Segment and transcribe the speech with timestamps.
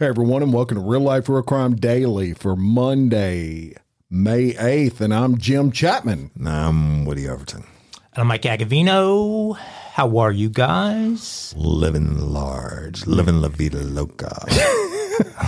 [0.00, 3.74] Hey everyone, and welcome to Real Life Real Crime Daily for Monday,
[4.08, 5.00] May 8th.
[5.00, 6.30] And I'm Jim Chapman.
[6.46, 7.64] I'm Woody Overton.
[8.12, 9.58] And I'm Mike Agovino.
[9.58, 11.52] How are you guys?
[11.56, 14.28] Living large, living la vida loca.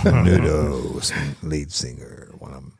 [0.03, 1.13] Nudos,
[1.43, 2.77] lead singer, one of them.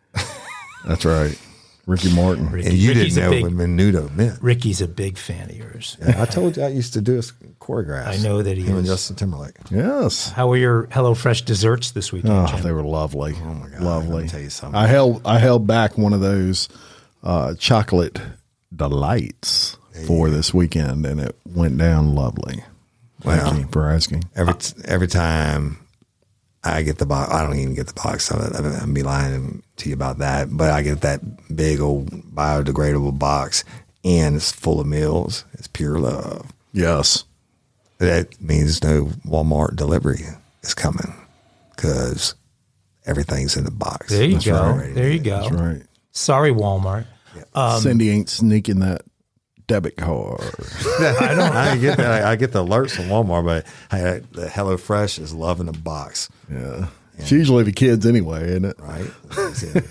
[0.85, 1.39] That's right.
[1.87, 2.49] Ricky Martin.
[2.51, 2.67] Ricky.
[2.69, 4.41] And you Ricky's didn't know big- what Menudo meant.
[4.41, 5.97] Ricky's a big fan of yours.
[5.99, 8.07] Yeah, I told you I used to do his choreographs.
[8.07, 8.91] I know that he Him and is.
[8.91, 9.55] Justin Timberlake.
[9.71, 10.29] Yes.
[10.31, 12.33] How were your HelloFresh desserts this weekend?
[12.33, 12.61] Oh, Jim?
[12.61, 13.33] they were lovely.
[13.41, 14.27] Oh my God, Lovely.
[14.27, 14.75] tell you something.
[14.79, 16.69] I held I held back one of those
[17.23, 18.19] uh, chocolate
[18.75, 22.63] delights for this weekend and it went down lovely.
[23.21, 23.53] Thank Wow.
[23.57, 24.23] you for asking.
[24.35, 24.53] Every
[24.85, 25.77] every time
[26.63, 28.25] I get the box, I don't even get the box.
[28.25, 30.47] So I- I'd be lying to you about that.
[30.55, 31.21] But I get that
[31.55, 33.63] big old biodegradable box,
[34.03, 35.45] and it's full of meals.
[35.53, 36.51] It's pure love.
[36.73, 37.25] Yes.
[37.99, 40.21] That means no Walmart delivery
[40.63, 41.13] is coming
[41.75, 42.33] because
[43.05, 44.09] everything's in the box.
[44.09, 44.71] there you That's go.
[44.71, 44.93] right.
[44.95, 45.41] There you go.
[45.41, 45.81] That's right.
[46.11, 47.05] Sorry, Walmart.
[47.53, 49.03] Um, Cindy ain't sneaking that
[49.67, 50.41] debit card.
[50.99, 51.55] I don't.
[51.55, 52.23] I get that.
[52.25, 56.87] I, get the alerts from Walmart, but I, the HelloFresh is loving the box, Yeah.
[57.21, 58.79] It's usually the kids anyway, isn't it?
[58.79, 59.09] right?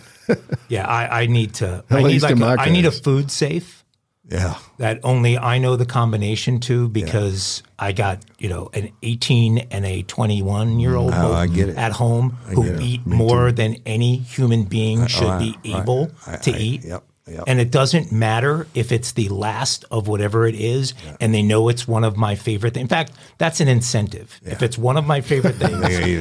[0.69, 1.83] Yeah, I, I need to.
[1.91, 3.01] I need least like in a, my I need a case.
[3.01, 3.85] food safe
[4.29, 4.55] yeah.
[4.79, 9.85] that only I know the combination to because I got you know an 18 and
[9.85, 11.77] a 21 year old Oh, I get it.
[11.77, 15.83] at home who eat more than any human being should oh, I- be right.
[15.83, 16.85] able I- to I- eat.
[16.85, 17.45] yep, yep.
[17.47, 21.69] And it doesn't matter if it's the last of whatever it is, and they know
[21.69, 22.75] it's one of my favorite.
[22.75, 22.83] things.
[22.83, 24.41] In fact, that's an incentive.
[24.45, 25.75] If it's one of my favorite things,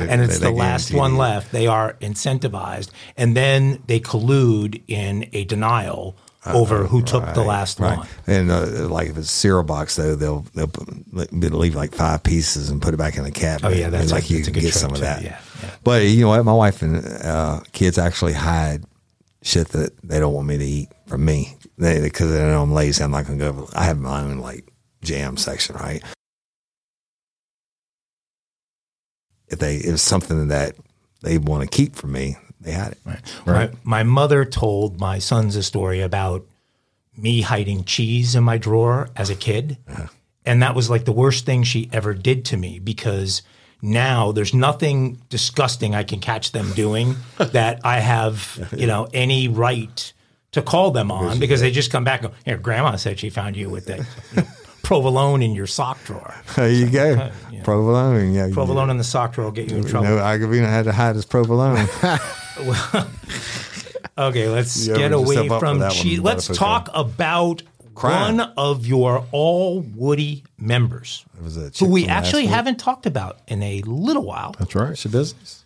[0.10, 5.44] and it's the last one left, they are incentivized, and then they collude in a
[5.46, 6.16] denial
[6.46, 7.98] over who took the last Right.
[7.98, 8.08] one.
[8.26, 10.72] And uh, like if it's cereal box, though, they'll they'll,
[11.32, 13.68] they'll leave like five pieces and put it back in the cabinet.
[13.68, 15.22] Oh, yeah, that's And, a- like you that's a can good get some of that.
[15.22, 15.70] Yeah, yeah.
[15.84, 16.44] But you know what?
[16.46, 18.84] My wife and uh, kids actually hide
[19.42, 23.04] shit that they don't want me to eat from me because they know I'm lazy.
[23.04, 23.70] I'm not going to go.
[23.74, 24.72] I have my own like
[25.02, 26.04] jam section, right?
[29.48, 30.76] If they if it's something that
[31.22, 33.00] they want to keep from me, they had it.
[33.06, 33.22] Right.
[33.46, 36.46] My, my mother told my sons a story about
[37.18, 39.78] me hiding cheese in my drawer as a kid.
[39.88, 40.08] Uh-huh.
[40.46, 43.42] And that was like the worst thing she ever did to me because
[43.82, 49.48] now there's nothing disgusting I can catch them doing that I have, you know, any
[49.48, 50.14] right
[50.52, 53.30] to call them on because they just come back and go, here, grandma said she
[53.30, 54.44] found you with that you know,
[54.84, 56.34] provolone in your sock drawer.
[56.56, 57.32] There you go, uh,
[57.64, 58.34] provolone.
[58.34, 60.08] Yeah, Provolone in the sock drawer will get you in trouble.
[60.10, 61.88] know, Agovino had to hide his provolone.
[64.18, 66.20] Okay, let's get away yourself up for from cheese.
[66.20, 67.64] Let's talk about
[68.00, 68.38] Crime.
[68.38, 72.52] one of your all Woody members It was a who we actually week.
[72.52, 74.56] haven't talked about in a little while.
[74.58, 75.04] That's right.
[75.04, 75.66] Your business.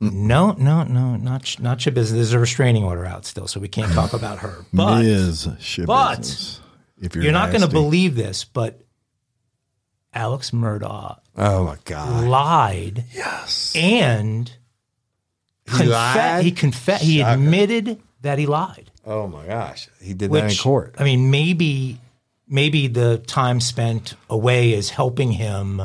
[0.00, 2.16] No, no, no, not not your business.
[2.16, 4.64] There's a restraining order out still, so we can't talk about her.
[4.72, 5.48] But Ms.
[5.86, 6.60] But
[7.00, 8.80] if you're, you're not going to believe this, but
[10.12, 12.24] Alex Murdaugh Oh my god!
[12.24, 13.72] lied Yes.
[13.74, 14.52] and
[15.66, 16.44] confe- lied?
[16.44, 17.04] he confessed.
[17.04, 18.90] He admitted that he lied.
[19.06, 19.88] Oh my gosh!
[20.00, 20.94] He did that in court.
[20.98, 22.00] I mean, maybe
[22.48, 25.82] maybe the time spent away is helping him,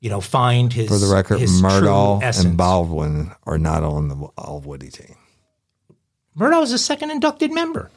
[0.00, 4.16] you know, find his For the record, his Murdaugh and Baldwin are not on the
[4.36, 5.16] All Woody team.
[6.38, 7.90] Murdaugh is the second inducted member.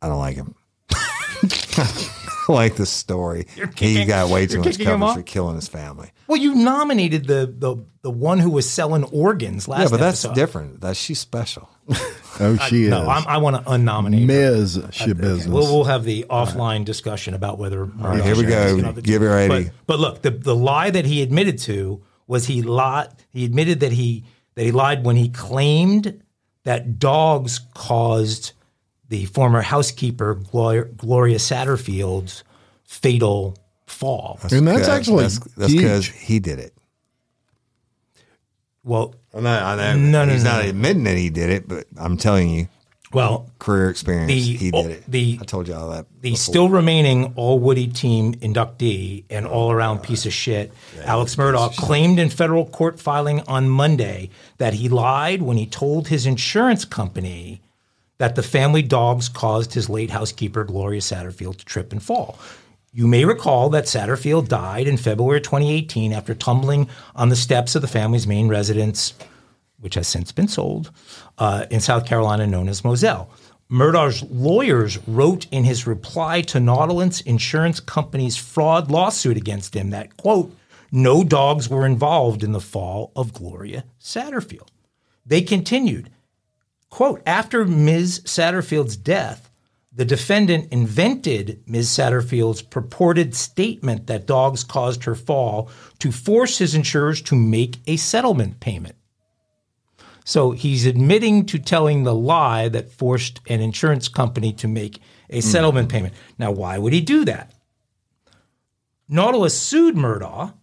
[0.00, 0.54] I don't like him.
[2.46, 3.46] I like the story.
[3.76, 6.10] He got way too much kicking coverage for killing his family.
[6.26, 9.82] Well, you nominated the the the one who was selling organs last.
[9.82, 10.82] Yeah, but that's different.
[10.82, 11.68] That she's special.
[12.40, 13.08] Oh, she No, is.
[13.08, 14.22] I'm, I want to unnominate.
[14.22, 14.26] her.
[14.26, 14.82] Ms.
[14.90, 15.46] Shit business.
[15.46, 17.86] We'll, we'll have the offline discussion about whether.
[17.86, 18.74] Murdaugh here we go.
[18.74, 19.28] be another Get team.
[19.28, 19.64] ready.
[19.66, 23.10] But, but look, the the lie that he admitted to was he lied.
[23.30, 24.24] He admitted that he
[24.56, 26.22] that he lied when he claimed
[26.64, 28.50] that dogs caused
[29.10, 32.42] the former housekeeper Gloria, Gloria Satterfield's
[32.82, 33.56] fatal
[33.86, 34.40] fall.
[34.50, 34.88] and that's Good.
[34.90, 36.74] actually that's that's because he did it.
[38.84, 40.68] Well, I'm not, I know, No, no, he's no, not no.
[40.70, 42.68] admitting that he did it, but I'm telling you,
[43.12, 45.04] well, career experience, The- he did it.
[45.08, 46.06] the- I told you all that.
[46.20, 46.36] the before.
[46.36, 50.72] still remaining all Woody team inductee and all around piece of shit,
[51.04, 56.08] Alex Murdaugh, claimed in federal court filing on Monday that he lied when he told
[56.08, 57.60] his insurance company
[58.18, 62.38] that the family dogs caused his late housekeeper, Gloria Satterfield, to trip and fall.
[62.96, 67.82] You may recall that Satterfield died in February 2018 after tumbling on the steps of
[67.82, 69.14] the family's main residence,
[69.80, 70.92] which has since been sold,
[71.36, 73.28] uh, in South Carolina, known as Moselle.
[73.68, 80.16] Murdaugh's lawyers wrote in his reply to Nautilus Insurance Company's fraud lawsuit against him that,
[80.16, 80.56] quote,
[80.92, 84.68] no dogs were involved in the fall of Gloria Satterfield.
[85.26, 86.10] They continued,
[86.90, 88.20] quote, after Ms.
[88.20, 89.50] Satterfield's death,
[89.96, 91.88] the defendant invented Ms.
[91.88, 95.70] Satterfield's purported statement that dogs caused her fall
[96.00, 98.96] to force his insurers to make a settlement payment.
[100.24, 104.96] So he's admitting to telling the lie that forced an insurance company to make
[105.30, 105.40] a mm-hmm.
[105.40, 106.14] settlement payment.
[106.38, 107.52] Now, why would he do that?
[109.08, 110.54] Nautilus sued Murdaugh,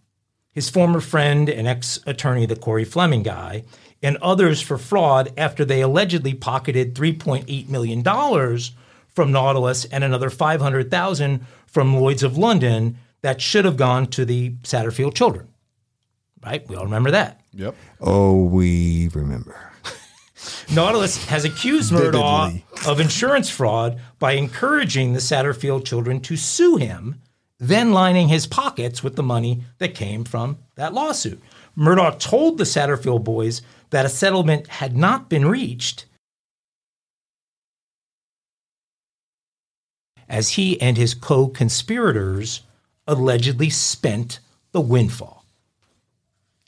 [0.50, 3.62] his former friend and ex attorney, the Corey Fleming guy,
[4.02, 8.02] and others for fraud after they allegedly pocketed $3.8 million
[9.14, 14.50] from Nautilus and another 500,000 from Lloyd's of London that should have gone to the
[14.62, 15.48] Satterfield children.
[16.44, 16.68] Right?
[16.68, 17.40] We all remember that.
[17.52, 17.74] Yep.
[18.00, 19.56] Oh, we remember.
[20.72, 27.20] Nautilus has accused Murdaugh of insurance fraud by encouraging the Satterfield children to sue him,
[27.58, 31.40] then lining his pockets with the money that came from that lawsuit.
[31.76, 36.06] Murdaugh told the Satterfield boys that a settlement had not been reached
[40.32, 42.62] as he and his co conspirators
[43.06, 44.40] allegedly spent
[44.72, 45.44] the windfall.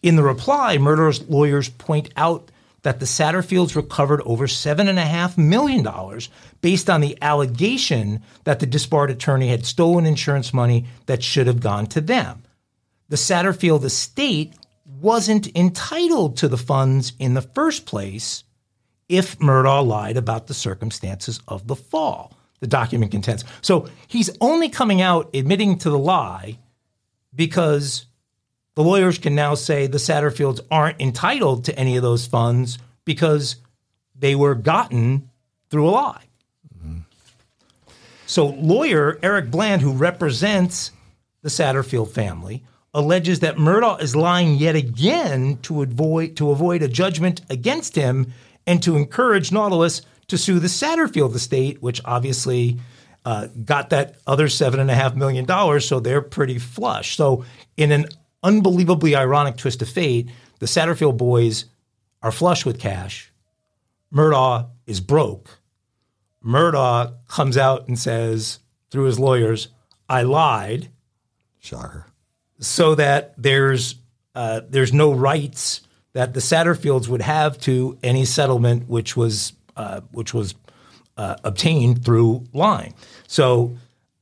[0.02, 2.50] In the reply, Murdaugh's lawyers point out
[2.82, 5.88] that the Satterfields recovered over $7.5 million
[6.60, 11.60] based on the allegation that the disbarred attorney had stolen insurance money that should have
[11.60, 12.42] gone to them.
[13.08, 14.52] The Satterfield estate
[15.00, 18.44] wasn't entitled to the funds in the first place
[19.08, 23.44] if Murdaugh lied about the circumstances of the fall, the document contends.
[23.60, 26.56] So he's only coming out admitting to the lie
[27.34, 28.06] because
[28.74, 33.56] the lawyers can now say the Satterfields aren't entitled to any of those funds because
[34.18, 35.28] they were gotten
[35.68, 36.24] through a lie.
[38.24, 40.90] So, lawyer Eric Bland, who represents
[41.42, 42.64] the Satterfield family,
[42.94, 48.32] alleges that Murdaugh is lying yet again to avoid to avoid a judgment against him
[48.66, 52.78] and to encourage Nautilus to sue the Satterfield estate, which obviously
[53.24, 57.16] uh, got that other seven and a half million dollars, so they're pretty flush.
[57.16, 57.44] So,
[57.76, 58.06] in an
[58.42, 61.64] unbelievably ironic twist of fate, the Satterfield boys
[62.22, 63.32] are flush with cash.
[64.12, 65.58] Murdaugh is broke.
[66.44, 68.60] Murdaugh comes out and says
[68.90, 69.68] through his lawyers,
[70.08, 70.90] "I lied."
[71.58, 72.06] Shocker.
[72.60, 73.96] so that there's
[74.34, 75.80] uh, there's no rights
[76.12, 80.54] that the Satterfields would have to any settlement which was uh, which was
[81.16, 82.94] uh, obtained through lying.
[83.26, 83.76] So,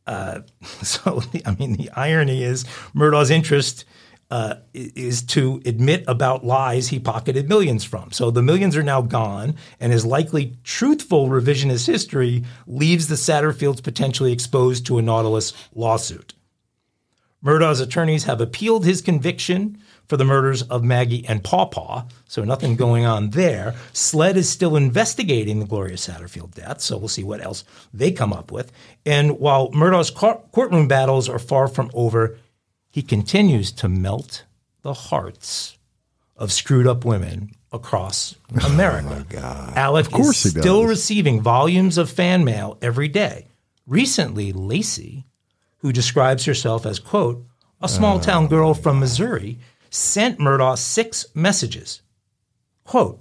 [0.06, 0.40] uh,
[0.82, 2.64] so I mean, the irony is
[2.94, 3.84] Murdaugh's interest.
[4.31, 8.10] Uh, is to admit about lies he pocketed millions from.
[8.12, 13.82] So the millions are now gone, and his likely truthful revisionist history leaves the Satterfields
[13.82, 16.32] potentially exposed to a Nautilus lawsuit.
[17.43, 19.78] Murdaugh's attorneys have appealed his conviction
[20.12, 23.74] for the murders of Maggie and Pawpaw, so nothing going on there.
[23.94, 27.64] SLED is still investigating the Gloria Satterfield death, so we'll see what else
[27.94, 28.70] they come up with.
[29.06, 32.36] And while cour- courtroom battles are far from over,
[32.90, 34.44] he continues to melt
[34.82, 35.78] the hearts
[36.36, 38.36] of screwed up women across
[38.66, 39.42] America.
[39.42, 43.46] Oh Alec of course is still receiving volumes of fan mail every day.
[43.86, 45.24] Recently, Lacey,
[45.78, 47.46] who describes herself as, quote,
[47.82, 49.58] a small town girl from Missouri,
[49.92, 52.00] sent Murdaugh six messages.
[52.84, 53.20] Quote,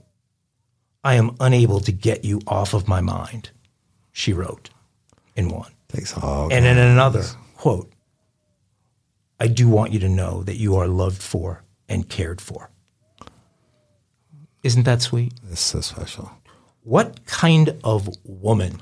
[1.03, 3.51] I am unable to get you off of my mind,
[4.11, 4.69] she wrote
[5.35, 5.71] in one.
[6.23, 6.51] All.
[6.51, 7.25] And in another,
[7.57, 7.91] quote,
[9.39, 12.69] I do want you to know that you are loved for and cared for.
[14.63, 15.33] Isn't that sweet?
[15.51, 16.31] It's so special.
[16.83, 18.79] What kind of woman?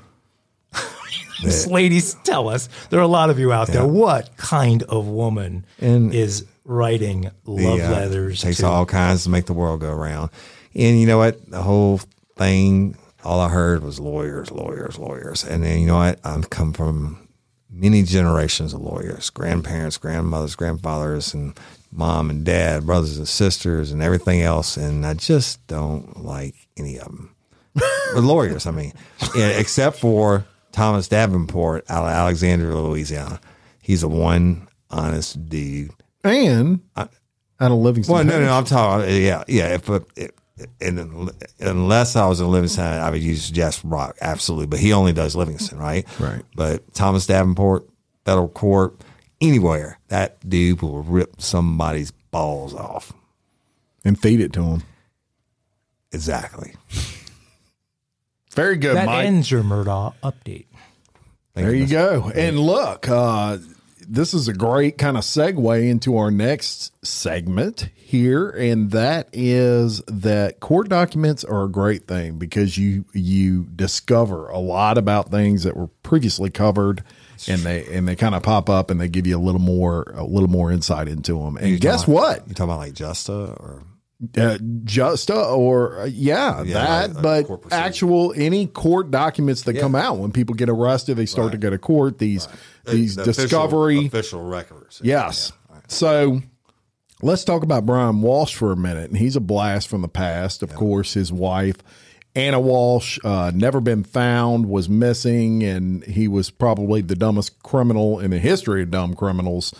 [1.42, 3.86] These ladies tell us there are a lot of you out there.
[3.86, 9.24] What kind of woman And is writing love The, uh, letters takes to all kinds
[9.24, 10.30] to make the world go round.
[10.74, 11.50] And you know what?
[11.50, 12.00] The whole
[12.36, 15.44] thing, all I heard was lawyers, lawyers, lawyers.
[15.44, 16.20] And then you know what?
[16.24, 17.28] I'm come from
[17.70, 21.58] many generations of lawyers, grandparents, grandmothers, grandfathers, and
[21.92, 24.76] mom and dad, brothers and sisters, and everything else.
[24.76, 27.34] And I just don't like any of them.
[27.74, 27.82] the
[28.20, 28.92] lawyers, I mean,
[29.34, 33.40] yeah, except for Thomas Davenport out of Alexandria, Louisiana.
[33.80, 35.90] He's a one honest dude.
[36.24, 37.02] And I,
[37.60, 38.14] out of Livingston.
[38.14, 39.22] Well, no, no, no, I'm talking.
[39.22, 39.74] Yeah, yeah.
[39.74, 40.34] If but it,
[40.80, 44.66] and unless I was in Livingston, I would use Jasper Rock absolutely.
[44.66, 46.06] But he only does Livingston, right?
[46.20, 46.42] Right.
[46.54, 47.88] But Thomas Davenport,
[48.26, 49.00] federal court,
[49.40, 53.12] anywhere, that dude will rip somebody's balls off.
[54.04, 54.82] and feed it to him.
[56.12, 56.74] Exactly.
[58.52, 59.26] Very good, that Mike.
[59.26, 60.66] ends your Murdaugh update.
[61.54, 61.90] Thank There you Mr.
[61.90, 62.30] go.
[62.34, 63.58] And look, uh,
[64.10, 70.02] this is a great kind of segue into our next segment here, and that is
[70.08, 75.62] that court documents are a great thing because you you discover a lot about things
[75.62, 77.04] that were previously covered,
[77.46, 80.12] and they and they kind of pop up and they give you a little more
[80.16, 81.56] a little more insight into them.
[81.56, 82.48] And guess talking- what?
[82.48, 83.84] You talking about like Justa or?
[84.36, 89.78] Uh, just uh, or uh, yeah, Yeah, that like but actual any court documents that
[89.78, 92.46] come out when people get arrested they start to go to court these
[92.90, 95.00] these the discovery official, records?
[95.02, 95.52] yes
[95.88, 96.40] so
[97.22, 100.62] let's talk about brian walshe for a minute and he's a blast from the past
[100.62, 101.76] of course his wife
[102.36, 108.20] ana walshe uh, never been found was missing and he was probably the dumbest criminal
[108.20, 109.74] in the history of dumb criminals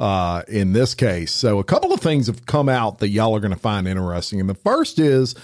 [0.00, 1.30] uh, in this case.
[1.30, 4.40] So a couple of things have come out that y'all are going to find interesting.
[4.40, 5.34] And the first is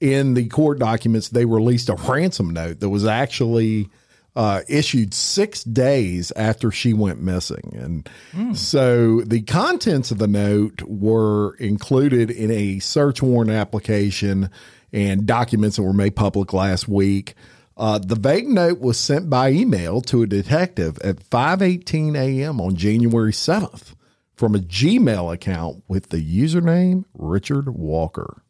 [0.00, 3.90] in the court documents, they released a ransom note that was actually
[4.36, 7.72] uh, issued six days after she went missing.
[7.74, 14.50] And so the contents of the note were included in a search warrant application
[14.92, 17.34] and documents that were made public last week.
[17.78, 22.60] Uh, the vague note was sent by email to a detective at 5:18 a.m.
[22.60, 23.94] on January 7th
[24.34, 28.42] from a Gmail account with the username Richard Walker.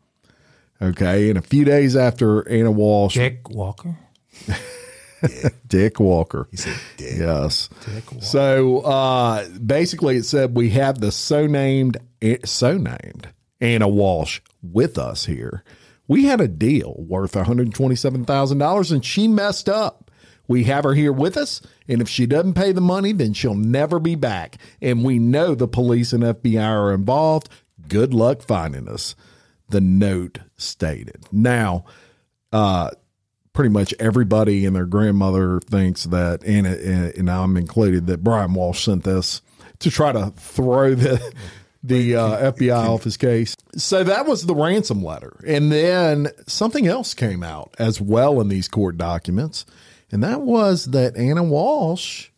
[0.82, 3.96] Okay, and a few days after Ana Walshe, Dick Walker.
[5.66, 6.48] Dick Walker.
[6.50, 7.68] He said, "Dick." Yes.
[8.20, 11.96] So uh, basically, it said we have the so named,
[12.44, 13.28] so named
[13.60, 15.64] Ana Walshe with us here.
[16.08, 20.10] We had a deal worth one hundred twenty-seven thousand dollars, and she messed up.
[20.48, 23.54] We have her here with us, and if she doesn't pay the money, then she'll
[23.54, 24.58] never be back.
[24.80, 27.48] And we know the police and FBI are involved.
[27.88, 29.16] Good luck finding us.
[29.70, 31.26] The note stated.
[31.32, 31.84] Now,
[32.52, 32.90] uh,
[33.56, 38.84] pretty much everybody and their grandmother thinks that, and, and I'm included, that Brian Walshe
[38.84, 39.40] sent this
[39.80, 41.34] to try to throw the
[41.82, 43.56] the uh, FBI off his case.
[43.76, 48.48] So that was the ransom letter, and then something else came out as well in
[48.48, 49.64] these court documents,
[50.10, 52.28] and that was that Ana Walshe.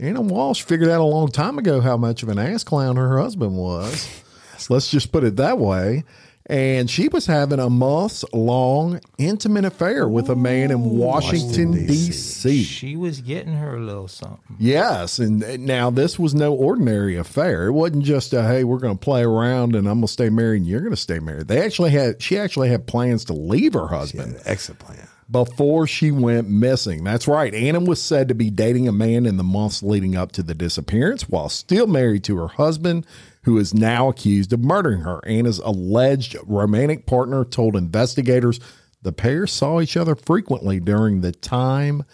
[0.00, 3.20] Ana Walshe figured out a long time ago how much of an ass clown her
[3.20, 4.08] husband was.
[4.70, 6.04] Let's just put it that way.
[6.46, 11.86] And she was having a months long intimate affair with a man in Washington, Washington,
[11.86, 12.64] D.C.
[12.64, 14.56] She was getting her a little something.
[14.58, 15.18] Yes.
[15.18, 17.68] And now this was no ordinary affair.
[17.68, 20.28] It wasn't just a, hey, we're going to play around and I'm going to stay
[20.28, 21.48] married and you're going to stay married.
[21.48, 25.08] They actually had, she actually had plans to leave her husband An exit plan.
[25.30, 27.04] before she went missing.
[27.04, 27.54] That's right.
[27.54, 30.54] Ana was said to be dating a man in the months leading up to the
[30.54, 33.06] disappearance while still married to her husband,
[33.44, 35.20] who is now accused of murdering her.
[35.26, 38.60] Ana's alleged romantic partner told investigators
[39.02, 42.04] the pair saw each other frequently during the time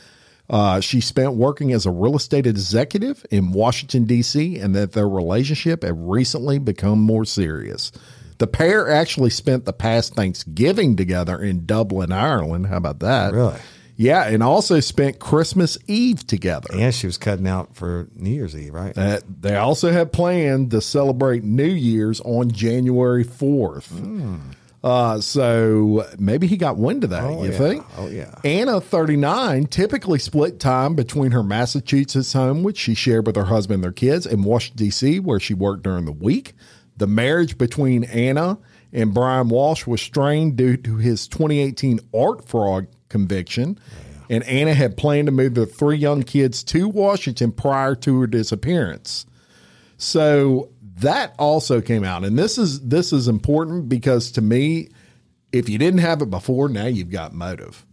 [0.51, 5.09] uh, she spent working as a real estate executive in Washington, D.C., and that their
[5.09, 7.93] relationship had recently become more serious.
[8.39, 12.67] The pair actually spent the past Thanksgiving together in Dublin, Ireland.
[12.67, 13.33] How about that?
[13.33, 13.61] Really?
[14.01, 16.71] Yeah, and also spent Christmas Eve together.
[16.73, 18.97] And she was cutting out for New Year's Eve, right?
[18.97, 24.41] Uh, they also had planned to celebrate New Year's on January 4th.
[24.83, 27.59] Uh, so maybe he got wind of that, Oh, you yeah.
[27.59, 27.85] think?
[27.99, 28.35] Oh, yeah.
[28.43, 33.75] Ana, 39, typically split time between her Massachusetts home, which she shared with her husband
[33.75, 36.55] and their kids, and Washington, D.C., where she worked during the week.
[36.97, 38.57] The marriage between Ana
[38.95, 43.79] and Brian Walshe was strained due to his 2018 art fraud conviction.
[44.31, 48.27] And Ana had planned to move the three young kids to Washington prior to her
[48.27, 49.27] disappearance.
[49.99, 54.89] So that also came out, and this is this is important because to me,
[55.53, 57.85] if you didn't have it before, now you've got motive.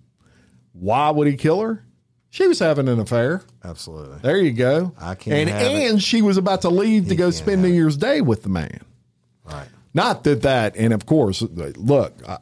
[0.74, 1.84] Why would he kill her?
[2.30, 3.42] She was having an affair.
[3.64, 4.20] Absolutely.
[4.22, 4.94] There you go.
[5.00, 5.90] I can't And have it.
[5.92, 7.78] and she was about to leave to go spend New have it.
[7.78, 8.82] Year's Day with the man.
[9.44, 9.68] Right.
[9.94, 12.14] Not that that, and of course, look.
[12.28, 12.38] I,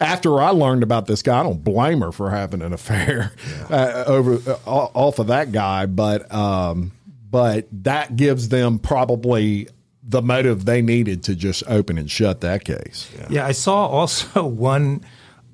[0.00, 3.32] after I learned about this guy, I don't blame her for having an affair
[3.70, 6.92] uh, over uh, off of that guy, but um,
[7.30, 9.68] but that gives them probably
[10.02, 13.10] the motive they needed to just open and shut that case.
[13.28, 15.04] Yeah, I saw also one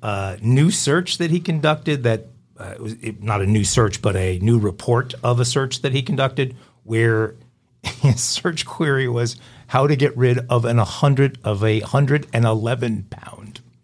[0.01, 2.27] uh, new search that he conducted that
[2.57, 5.81] uh, it was it, not a new search, but a new report of a search
[5.81, 7.35] that he conducted where
[7.83, 9.35] his search query was
[9.67, 12.45] how to get rid of an hundred of a hundred and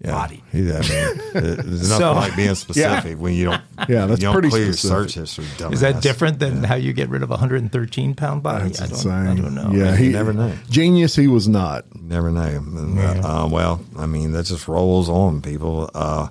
[0.04, 0.44] eleven pound body.
[0.52, 3.62] He, I mean, there's nothing So- like being specific when you don't.
[3.90, 5.10] Yeah, that's you don't pretty clear your specific.
[5.10, 5.46] search history.
[5.58, 5.74] Dumbass.
[5.74, 8.66] Is that different than how you get rid of a 113 pound body?
[8.66, 9.12] That's I, don't, insane.
[9.12, 9.72] I don't know.
[9.74, 10.54] Yeah, You he never know.
[10.70, 11.84] Genius, he was not.
[12.02, 12.42] Never know.
[12.44, 15.90] And, uh, well, I mean, that just rolls on people.
[15.94, 16.28] Uh,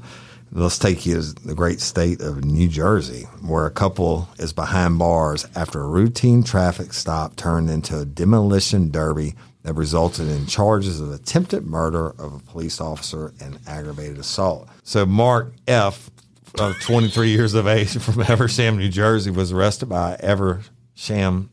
[0.55, 4.99] Let's take you to the great state of New Jersey, where a couple is behind
[4.99, 11.01] bars after a routine traffic stop turned into a demolition derby that resulted in charges
[11.01, 14.69] of attempted murder of a police officer and aggravated assault.
[14.83, 16.11] So, Mark F.,
[16.59, 21.51] of 23 years of age from Evesham, New Jersey, was arrested by Evesham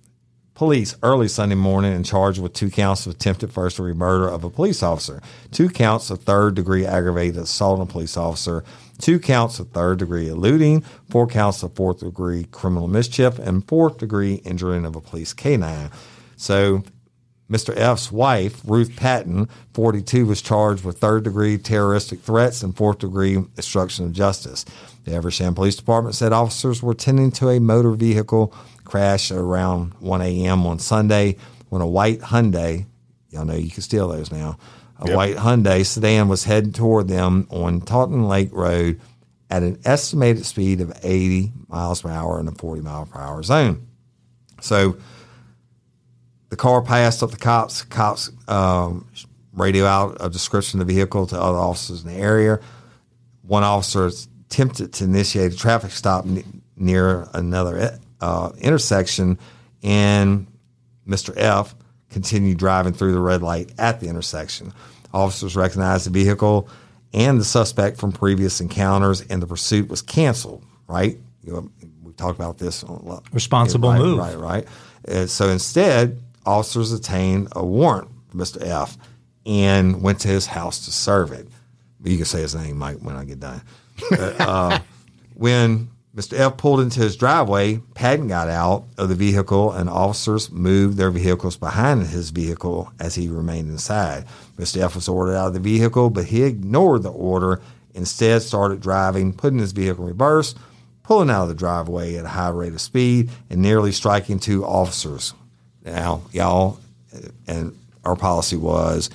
[0.60, 4.44] police early Sunday morning and charged with two counts of attempted first degree murder of
[4.44, 8.66] a police officer, two counts of third degree aggravated assault on a police officer,
[8.98, 14.00] two counts of third degree eluding, four counts of fourth degree criminal mischief, and fourth
[14.00, 15.89] degree injuring of a police canine.
[16.36, 16.84] So
[17.50, 17.75] Mr.
[17.75, 23.36] F's wife, Ruth Patton, 42, was charged with third degree terroristic threats and fourth degree
[23.38, 24.65] obstruction of justice.
[25.06, 28.53] The Evesham Police Department said officers were tending to a motor vehicle
[28.84, 30.68] crash at around 1 a.m.
[30.68, 31.38] on Sunday
[31.70, 32.86] when a white Hyundai,
[33.29, 34.58] y'all know you can steal those now,
[35.00, 35.15] a Yep.
[35.15, 39.00] white Hyundai sedan was heading toward them on Taunton Lake Road
[39.50, 43.41] at an estimated speed of 80 miles per hour in a 40 mile per hour
[43.41, 43.88] zone.
[44.62, 44.98] So
[46.50, 47.84] the car passed up the cops.
[47.84, 49.08] Cops um,
[49.53, 52.60] radio out a description of the vehicle to other officers in the area.
[53.44, 54.10] One officer
[54.48, 59.38] attempted to initiate a traffic stop n- near another uh, intersection,
[59.84, 60.48] and
[61.08, 61.34] Mr.
[61.36, 61.75] F
[62.10, 64.74] continued driving through the red light at the intersection.
[65.13, 66.68] Officers recognized the vehicle
[67.13, 70.63] and the suspect from previous encounters, and the pursuit was canceled.
[70.88, 71.18] Right?
[71.44, 71.72] You know,
[72.03, 72.84] we talked about this.
[72.84, 74.18] On, a lot- Responsible right, move.
[74.20, 74.68] Right, right.
[75.08, 78.65] Uh, so instead, officers obtained a warrant for Mr.
[78.65, 78.98] F
[79.46, 81.48] and went to his house to serve it.
[82.03, 83.62] You can say his name, Mike, when I get done.
[84.10, 84.79] But, uh,
[85.34, 86.38] when Mr.
[86.38, 91.12] F pulled into his driveway, Patton got out of the vehicle and officers moved their
[91.12, 94.25] vehicles behind his vehicle as he remained inside.
[94.58, 94.82] Mr.
[94.82, 97.62] F was ordered out of the vehicle, but he ignored the order,
[97.94, 100.56] instead started driving, putting his vehicle in reverse,
[101.03, 104.65] pulling out of the driveway at a high rate of speed, and nearly striking two
[104.65, 105.34] officers.
[105.83, 106.79] Now, y'all,
[107.48, 109.09] and our policy was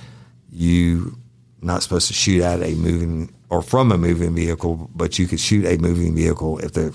[0.51, 1.17] you
[1.61, 5.39] not supposed to shoot at a moving or from a moving vehicle, but you could
[5.39, 6.91] shoot a moving vehicle if they're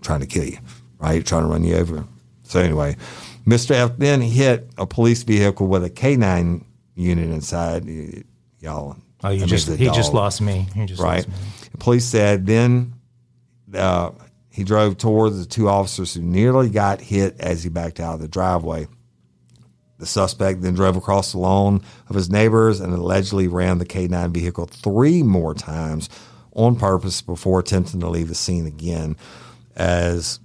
[0.00, 0.58] trying to kill you,
[0.98, 1.24] right?
[1.24, 2.04] Trying to run you over.
[2.42, 2.96] So anyway,
[3.46, 3.72] Mr.
[3.72, 7.86] F then hit a police vehicle with a K9 unit inside.
[8.60, 10.66] Y'all, Oh, you just he just lost me.
[10.74, 11.26] He just right?
[11.26, 11.34] lost me.
[11.78, 12.94] Police said then
[13.72, 14.10] uh,
[14.50, 18.20] he drove towards the two officers who nearly got hit as he backed out of
[18.20, 18.88] the driveway.
[20.02, 24.32] The suspect then drove across the lawn of his neighbors and allegedly ran the K9
[24.32, 26.08] vehicle three more times
[26.56, 29.16] on purpose before attempting to leave the scene again.
[29.76, 30.40] As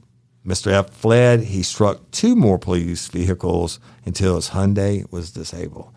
[0.46, 0.72] Mr.
[0.72, 5.92] F fled, he struck two more police vehicles until his Hyundai was disabled.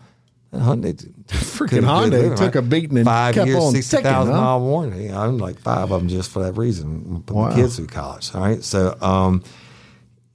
[0.49, 0.95] That Hyundai,
[1.27, 4.41] Freaking Hyundai took a beating and five kept years, on sixty thousand huh?
[4.41, 5.11] mile warranty.
[5.11, 7.21] I owned like five of them just for that reason.
[7.27, 7.49] Put Wow.
[7.49, 8.33] my kids through college.
[8.33, 9.43] All right, so um,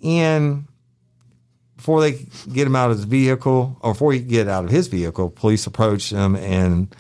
[0.01, 0.67] and
[1.87, 2.19] before they
[2.53, 5.31] get him out of his vehicle, or before he could get out of his vehicle,
[5.31, 6.93] police approached him and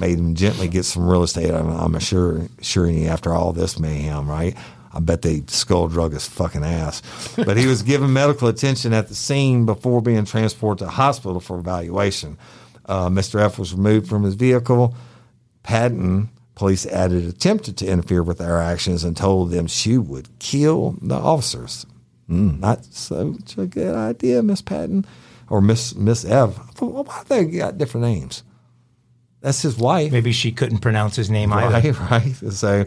[0.00, 1.52] made him gently get some real estate.
[1.52, 4.56] I'm, I'm sure, sure after all this mayhem, right?
[4.92, 7.00] I bet they skull drug his fucking ass.
[7.36, 11.56] But he was given medical attention at the scene before being transported to hospital for
[11.56, 12.38] evaluation.
[12.86, 13.40] Uh, Mr.
[13.40, 14.96] F was removed from his vehicle.
[15.62, 20.96] Patton police added attempted to interfere with their actions and told them she would kill
[21.00, 21.86] the officers.
[22.30, 22.60] Mm.
[22.60, 25.04] Not such a good idea, Miss Patton
[25.48, 26.56] or Miss Miss Ev.
[26.80, 28.44] Why they got different names?
[29.40, 31.92] That's his wife, Maybe she couldn't pronounce his name either.
[31.92, 32.10] right?
[32.10, 32.52] Right.
[32.52, 32.84] So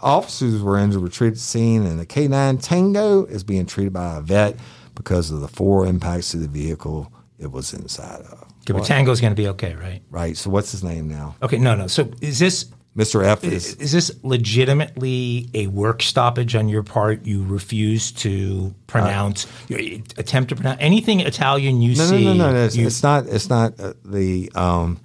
[0.00, 3.92] officers were injured, were treated at the scene, and the K9 Tango is being treated
[3.92, 4.56] by a vet
[4.94, 8.46] because of the four impacts to the vehicle it was inside of.
[8.60, 10.02] Okay, but Tango's going to be okay, right?
[10.10, 10.36] Right.
[10.36, 11.34] So what's his name now?
[11.42, 11.86] Okay, no, no.
[11.88, 13.24] So is this Mr.
[13.24, 17.24] F is is this legitimately a work stoppage on your part?
[17.24, 22.24] You refuse to pronounce, you attempt to pronounce anything Italian you no, no, see.
[22.24, 22.64] no, no, no.
[22.64, 23.26] It's, you- it's not.
[23.26, 24.98] It's not uh, the um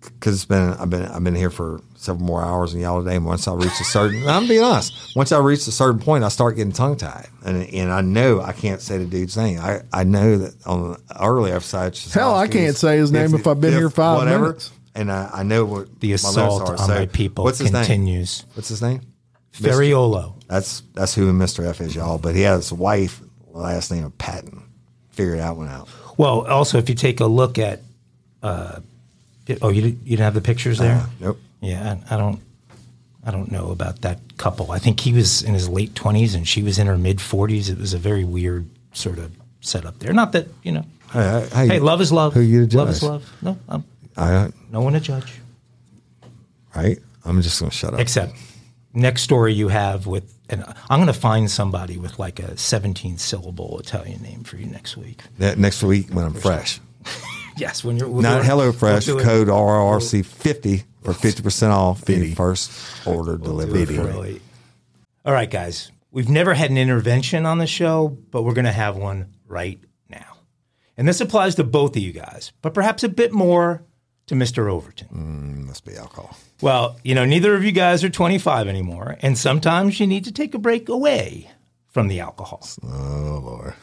[0.00, 3.16] because it's been I've been I've been here for several more hours than y'all today.
[3.16, 5.14] And once I reach a certain, I'm being honest.
[5.16, 8.40] Once I reach a certain point, I start getting tongue tied, and and I know
[8.40, 9.58] I can't say the dude's name.
[9.60, 12.12] I I know that on the early episodes.
[12.14, 14.70] Hell, I can't say his name if I've been here five whatever, minutes.
[14.94, 17.84] And I, I know what the assault on So my people What's his name?
[17.84, 18.44] continues.
[18.54, 19.02] What's his name?
[19.52, 20.34] Feriolo.
[20.48, 21.66] That's that's who Mr.
[21.66, 22.18] F is, y'all.
[22.18, 23.20] But he has a wife,
[23.52, 24.62] last name of Patton.
[25.10, 25.88] Figure that one out.
[26.16, 27.80] Well, also, if you take a look at,
[28.42, 28.80] uh,
[29.62, 30.96] oh, you didn't, you didn't have the pictures there.
[30.96, 31.40] Uh, nope.
[31.60, 32.40] Yeah, I, I don't,
[33.24, 34.70] I don't know about that couple.
[34.70, 37.68] I think he was in his late twenties and she was in her mid forties.
[37.68, 40.12] It was a very weird sort of setup there.
[40.12, 40.84] Not that you know.
[41.12, 42.34] Hey, hey, Hey, love is love.
[42.34, 43.32] Who you Love is love.
[43.42, 43.84] No, I'm
[44.18, 45.40] I, uh, no one to judge.
[46.74, 46.98] right?
[47.24, 48.00] I'm just going to shut up.
[48.00, 48.34] Except
[48.92, 53.18] next story you have with, and I'm going to find somebody with like a 17
[53.18, 55.22] syllable Italian name for you next week.
[55.38, 56.80] Ne- Next week when I'm fresh.
[57.56, 61.70] Yes, when you're we'll Not do it- Hello we'll Fresh, code RRC 50 for 50%
[61.70, 62.70] off the first
[63.04, 64.40] order do delivery.
[65.24, 65.90] All right, guys.
[66.12, 69.80] We've never had an intervention on the show, but we're going to have one right
[70.08, 70.36] now.
[70.96, 73.82] And this applies to both of you guys, but perhaps a bit more
[74.28, 74.70] to Mr.
[74.70, 75.08] Overton.
[75.08, 76.36] Mm, must be alcohol.
[76.60, 80.32] Well, you know, neither of you guys are 25 anymore, and sometimes you need to
[80.32, 81.50] take a break away
[81.88, 82.66] from the alcohol.
[82.82, 83.74] Oh, Lord.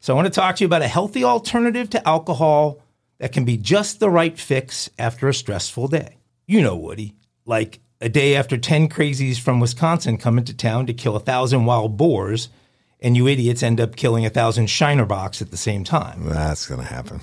[0.00, 2.80] So I want to talk to you about a healthy alternative to alcohol
[3.18, 6.18] that can be just the right fix after a stressful day.
[6.46, 10.94] You know, Woody, like a day after 10 crazies from Wisconsin come into town to
[10.94, 12.48] kill a thousand wild boars,
[13.00, 16.26] and you idiots end up killing a thousand Shiner box at the same time.
[16.26, 17.20] That's going to happen.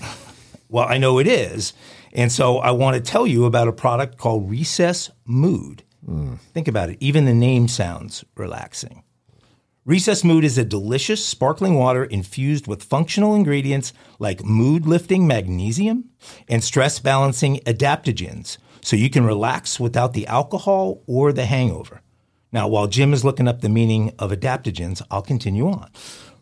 [0.69, 1.73] Well, I know it is.
[2.15, 5.83] And so I want to tell you about a product called Recess Mood.
[6.53, 6.97] Think about it.
[6.99, 9.03] Even the name sounds relaxing.
[9.85, 16.05] Recess Mood is a delicious sparkling water infused with functional ingredients like mood lifting magnesium
[16.47, 22.01] and stress balancing adaptogens so you can relax without the alcohol or the hangover.
[22.51, 25.91] Now, while Jim is looking up the meaning of adaptogens, I'll continue on.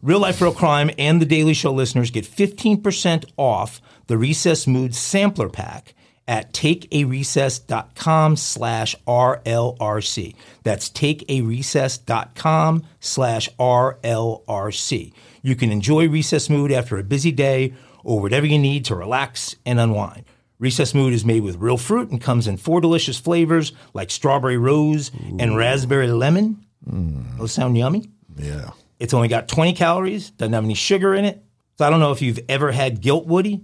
[0.02, 4.96] Real Life Real Crime and the Daily Show listeners get 15% off the Recess Mood
[4.96, 5.94] Sampler Pack
[6.28, 10.36] at takearecess.com slash RLRC.
[10.64, 15.14] That's takearecess.com slash RLRC.
[15.42, 19.56] You can enjoy Recess Mood after a busy day or whatever you need to relax
[19.66, 20.24] and unwind.
[20.60, 24.58] Recess Mood is made with real fruit and comes in four delicious flavors like strawberry
[24.58, 26.66] rose and raspberry lemon.
[26.90, 27.38] Mm.
[27.38, 28.10] Those sound yummy.
[28.38, 28.70] Yeah.
[29.00, 31.44] It's only got 20 calories, doesn't have any sugar in it.
[31.78, 33.62] So I don't know if you've ever had guilt, Woody,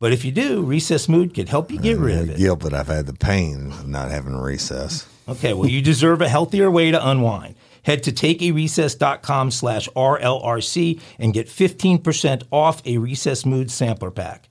[0.00, 2.38] but if you do, Recess Mood could help you get rid of it.
[2.38, 5.06] Guilt, but I've had the pain of not having recess.
[5.28, 7.54] Okay, well, you deserve a healthier way to unwind.
[7.82, 14.48] Head to takearecess.com slash RLRC and get 15% off a Recess Mood sampler pack.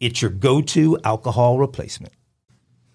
[0.00, 2.14] It's your go-to alcohol replacement.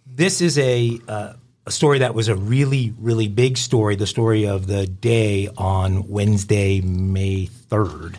[0.06, 1.34] This is a, uh,
[1.66, 6.08] a story that was a really, really big story, the story of the day on
[6.08, 8.16] Wednesday, May 3rd,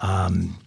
[0.00, 0.58] um,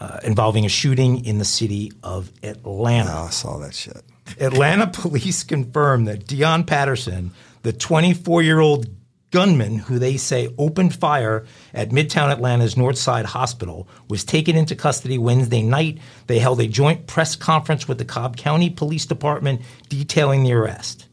[0.00, 3.10] uh, involving a shooting in the city of Atlanta.
[3.12, 4.02] Oh, I saw that shit.
[4.38, 7.32] Atlanta police confirmed that Deion Patterson,
[7.62, 8.86] the 24 year old
[9.30, 15.18] gunman who they say opened fire at Midtown Atlanta's Northside Hospital, was taken into custody
[15.18, 15.98] Wednesday night.
[16.26, 21.06] They held a joint press conference with the Cobb County Police Department detailing the arrest.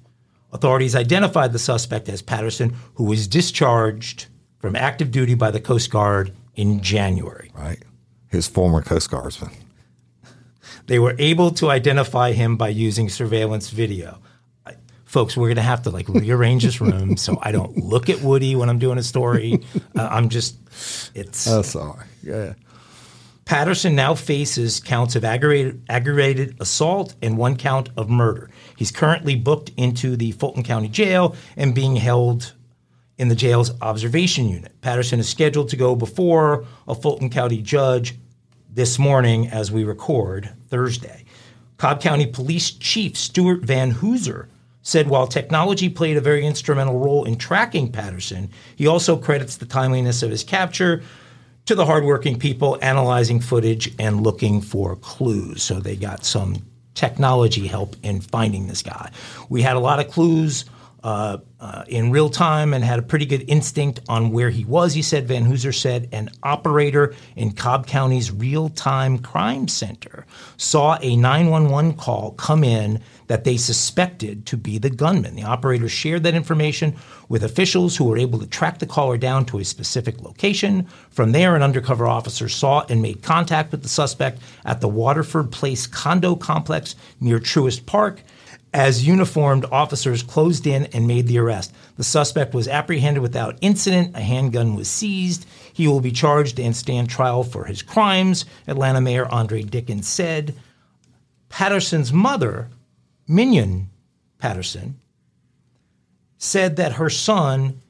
[0.54, 4.28] Authorities identified the suspect as Patterson, who was discharged
[4.60, 7.52] from active duty by the Coast Guard in January.
[7.54, 7.84] Right.
[8.30, 9.52] His former Coast Guardsman.
[10.88, 14.20] They were able to identify him by using surveillance video.
[14.66, 18.10] I- Folks, we're going to have to like rearrange this room so I don't look
[18.10, 19.64] at Woody when I'm doing a story.
[19.98, 20.58] Uh, I'm just,
[21.16, 21.48] it's.
[21.48, 22.06] Oh, sorry.
[22.24, 22.54] Yeah.
[23.46, 28.50] Patterson now faces counts of aggravated, aggravated assault and one count of murder.
[28.76, 32.54] He's currently booked into the Fulton County Jail and being held
[33.18, 34.80] in the jail's observation unit.
[34.82, 38.16] Patterson is scheduled to go before a Fulton County judge
[38.70, 41.24] this morning as we record Thursday.
[41.78, 44.48] Cobb County Police Chief Stuart VanHoozer
[44.82, 49.66] said while technology played a very instrumental role in tracking Patterson, he also credits the
[49.66, 51.04] timeliness of his capture
[51.66, 55.62] to the hardworking people analyzing footage and looking for clues.
[55.62, 59.12] So they got some technology help in finding this guy.
[59.50, 60.66] We had a lot of clues
[61.04, 64.94] uh, uh, in real time and had a pretty good instinct on where he was.
[64.94, 70.26] He said, VanHoozer said, an operator in Cobb County's real time crime center
[70.58, 75.36] saw a 911 call come in that they suspected to be the gunman.
[75.36, 76.96] The operator shared that information
[77.30, 80.88] with officials who were able to track the caller down to a specific location.
[81.12, 85.52] From there, an undercover officer saw and made contact with the suspect at the Waterford
[85.52, 88.22] Place condo complex near Truist Park.
[88.78, 94.16] As uniformed officers closed in and made the arrest, the suspect was apprehended without incident.
[94.16, 95.48] A handgun was seized.
[95.74, 100.54] He will be charged and stand trial for his crimes, Atlanta Mayor Andre Dickens said.
[101.50, 102.70] Patterson's mother,
[103.28, 103.90] Minion
[104.38, 105.00] Patterson,
[106.38, 107.82] said that her son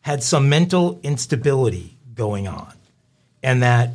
[0.00, 2.72] had some mental instability going on
[3.40, 3.90] and that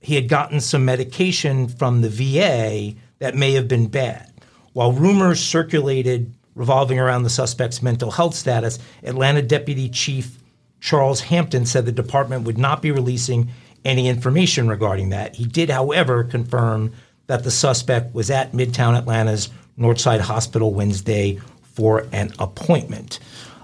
[0.00, 4.33] he had gotten some medication from the VA that may have been bad.
[4.74, 10.38] While rumors circulated revolving around the suspect's mental health status, Atlanta Deputy Chief
[10.80, 13.48] Charles Hampton said the department would not be releasing
[13.84, 15.36] any information regarding that.
[15.36, 16.92] He did, however, confirm
[17.26, 23.18] that the suspect was at Midtown Atlanta's Northside Hospital Wednesday for an appointment.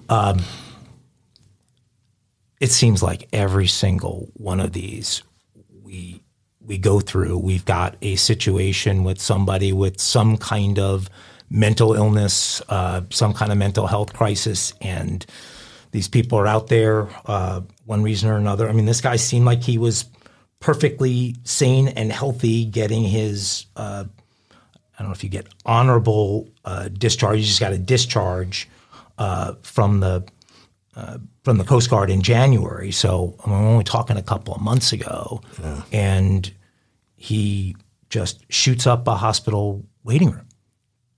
[0.08, 0.40] Um,
[2.60, 5.22] it seems like every single one of these
[5.82, 6.19] we
[6.70, 11.10] we go through, we've got a situation with somebody with some kind of
[11.50, 15.26] mental illness, uh, some kind of mental health crisis, and
[15.90, 18.68] these people are out there uh, one reason or another.
[18.68, 20.04] I mean, this guy seemed like he was
[20.60, 24.04] perfectly sane and healthy, getting his uh,
[24.52, 27.40] I don't know if you get honorable uh, discharge.
[27.40, 28.68] You just got a discharge
[29.18, 30.22] uh, from the
[30.94, 32.92] uh, from the Coast Guard in January.
[32.92, 35.82] So I'm only talking a couple of months ago, yeah.
[35.90, 36.52] and
[37.20, 37.76] he
[38.08, 40.48] just shoots up a hospital waiting room.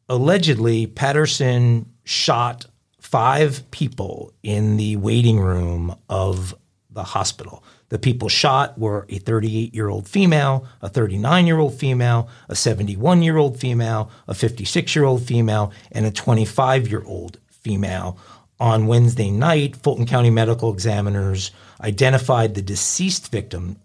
[0.08, 2.66] Allegedly, Patterson shot
[3.00, 6.56] five people in the waiting room of
[6.90, 7.62] the hospital.
[7.90, 12.56] The people shot were a 38 year old female, a 39 year old female, a
[12.56, 18.18] 71 year old female, a 56 year old female, and a 25 year old female.
[18.58, 23.76] On Wednesday night, Fulton County medical examiners identified the deceased victim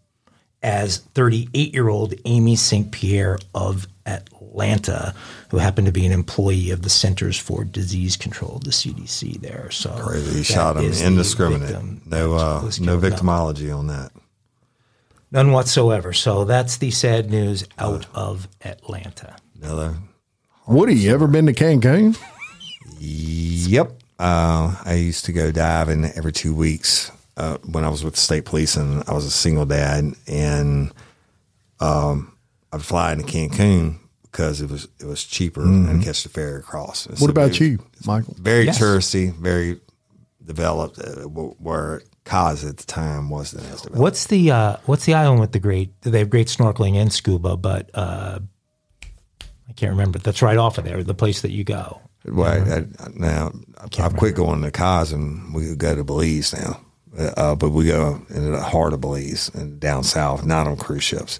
[0.63, 2.91] as 38 year old Amy St.
[2.91, 5.13] Pierre of Atlanta,
[5.49, 9.69] who happened to be an employee of the Centers for Disease Control, the CDC there.
[9.71, 12.05] So crazy, he shot him indiscriminate.
[12.05, 14.11] No, uh, no victimology on that.
[15.31, 16.13] None whatsoever.
[16.13, 19.35] So that's the sad news out uh, of Atlanta.
[19.61, 19.95] Another.
[20.67, 22.17] Woody, you ever been to Cancun?
[22.99, 23.91] yep.
[24.19, 28.19] Uh, I used to go diving every two weeks uh, when I was with the
[28.19, 30.91] state police, and I was a single dad, and
[31.79, 32.35] um,
[32.73, 35.89] I'd fly into Cancun because it was it was cheaper mm-hmm.
[35.89, 37.07] and catch the ferry across.
[37.19, 38.35] what about you, Michael?
[38.39, 38.79] Very yes.
[38.79, 39.79] touristy, very
[40.43, 40.99] developed.
[40.99, 44.01] Uh, where Cos at the time wasn't as developed.
[44.01, 46.01] What's the uh, what's the island with the great?
[46.01, 48.39] They have great snorkeling and scuba, but uh,
[49.69, 50.17] I can't remember.
[50.17, 52.01] That's right off of there, the place that you go.
[52.25, 53.53] Well, I, I, now
[53.99, 56.81] I've quit going to Cos and we go to Belize now.
[57.17, 61.03] Uh, but we go in the heart of Belize and down south, not on cruise
[61.03, 61.39] ships.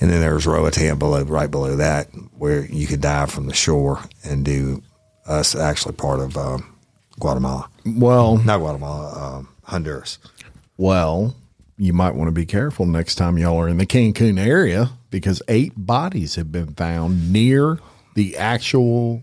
[0.00, 4.00] And then there's Roatan below, right below that, where you could dive from the shore
[4.22, 4.82] and do
[5.26, 6.76] us actually part of um,
[7.18, 7.68] Guatemala.
[7.86, 10.18] Well, not Guatemala, um, Honduras.
[10.76, 11.34] Well,
[11.76, 15.42] you might want to be careful next time y'all are in the Cancun area because
[15.48, 17.78] eight bodies have been found near
[18.14, 19.22] the actual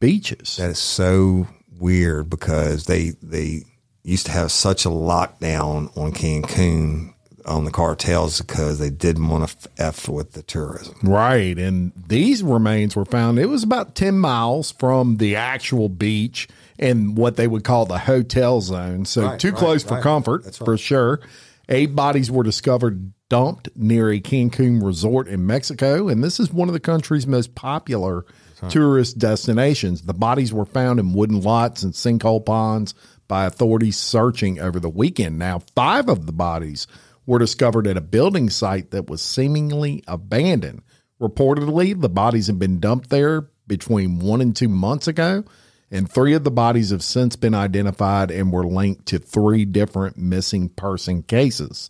[0.00, 0.56] beaches.
[0.56, 3.64] That is so weird because they they
[4.02, 7.14] used to have such a lockdown on Cancun
[7.46, 10.94] on the cartels because they didn't want to f with the tourism.
[11.02, 13.38] Right, and these remains were found.
[13.38, 17.98] It was about ten miles from the actual beach and what they would call the
[17.98, 19.04] hotel zone.
[19.04, 20.02] So right, too right, close for right.
[20.02, 21.20] comfort, for sure.
[21.68, 26.68] Eight bodies were discovered dumped near a Cancun resort in Mexico, and this is one
[26.68, 28.26] of the country's most popular
[28.68, 30.02] tourist destinations.
[30.02, 32.94] The bodies were found in wooden lots and sinkhole ponds
[33.30, 35.38] by authorities searching over the weekend.
[35.38, 36.88] Now, five of the bodies
[37.26, 40.82] were discovered at a building site that was seemingly abandoned.
[41.20, 45.44] Reportedly, the bodies had been dumped there between one and two months ago,
[45.92, 50.18] and three of the bodies have since been identified and were linked to three different
[50.18, 51.88] missing person cases.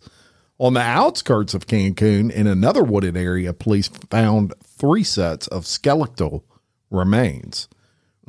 [0.59, 6.45] On the outskirts of Cancun, in another wooded area, police found three sets of skeletal
[6.91, 7.67] remains.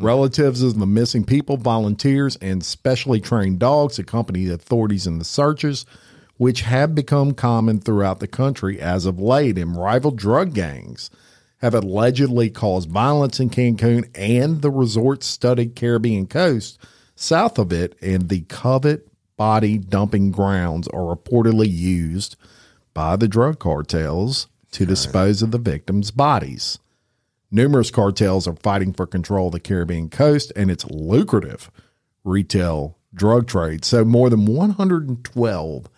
[0.02, 5.86] Relatives of the missing people, volunteers, and specially trained dogs accompanied authorities in the searches
[6.38, 11.08] which have become common throughout the country as of late, and rival drug gangs
[11.58, 16.80] have allegedly caused violence in Cancun and the resort studded Caribbean coast
[17.14, 22.34] south of it, and the covet body dumping grounds are reportedly used
[22.92, 26.80] by the drug cartels to dispose of the victims' bodies.
[27.52, 31.70] Numerous cartels are fighting for control of the Caribbean coast and its lucrative
[32.24, 33.84] retail drug trade.
[33.84, 35.88] So, more than 112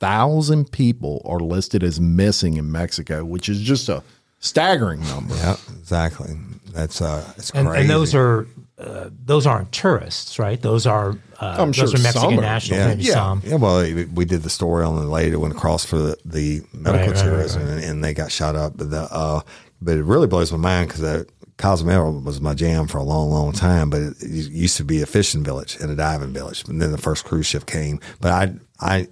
[0.00, 4.02] thousand people are listed as missing in Mexico, which is just a
[4.38, 5.34] staggering number.
[5.36, 6.36] Yeah, exactly.
[6.72, 7.82] That's uh, it's and, crazy.
[7.82, 8.46] And those are
[8.78, 10.60] uh, those aren't tourists, right?
[10.60, 12.88] Those are uh, I'm those sure are Mexican nationals, yeah.
[12.88, 13.14] maybe yeah.
[13.14, 13.42] some.
[13.44, 13.80] Yeah, well,
[14.14, 17.24] we did the story on the lady that went across for the, the medical right,
[17.24, 18.76] tourism, right, right, and, and, they got shot up.
[18.76, 19.40] But the uh,
[19.80, 23.30] but it really blows my mind because that Cozumel was my jam for a long,
[23.30, 23.90] long time.
[23.90, 26.92] But it, it used to be a fishing village and a diving village, and then
[26.92, 28.00] the first cruise ship came.
[28.20, 29.08] But I I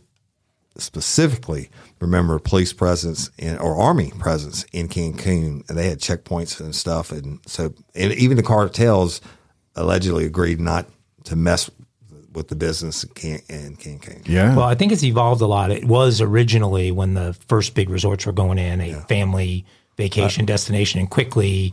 [0.78, 5.68] specifically remember police presence in, or army presence in Cancun.
[5.68, 7.12] And they had checkpoints and stuff.
[7.12, 9.20] And so, and even the cartels
[9.74, 10.86] allegedly agreed not
[11.24, 11.70] to mess
[12.32, 14.28] with the business in, Can- in Cancun.
[14.28, 14.54] Yeah.
[14.54, 15.70] Well, I think it's evolved a lot.
[15.70, 19.04] It was originally when the first big resorts were going in, a yeah.
[19.06, 19.64] family
[19.96, 21.72] vacation uh, destination, and quickly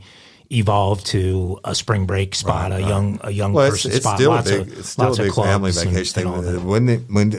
[0.52, 4.18] evolved to a spring break spot, a young a young Well, person it's spot.
[4.18, 6.54] still a lots big, of, it's still a big family and- vacation and thing.
[6.54, 6.62] that.
[6.62, 7.32] When, when,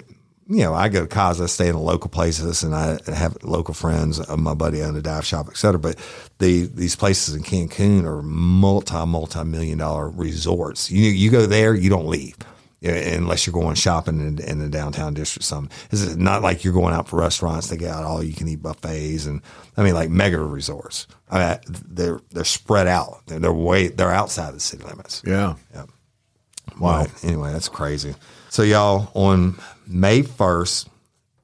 [0.47, 3.73] you know, I go to cause, I stay in local places and I have local
[3.73, 5.79] friends, uh, my buddy owned a dive shop, et cetera.
[5.79, 5.97] But
[6.39, 10.91] the, these places in Cancun are multi, multi million dollar resorts.
[10.91, 12.37] You, you go there, you don't leave.
[12.85, 16.65] Yeah, Unless you're going shopping in, in the downtown district, or something it's not like
[16.65, 17.69] you're going out for restaurants.
[17.69, 19.41] They got all you can eat buffets, and
[19.77, 21.07] I mean like mega resorts.
[21.31, 23.23] I mean, they're they're spread out.
[23.27, 25.23] They're, they're way they're outside the city limits.
[25.27, 25.55] Yeah.
[26.79, 27.07] Wow.
[27.23, 28.15] Anyway, that's crazy.
[28.49, 30.87] So, y'all, on May 1st,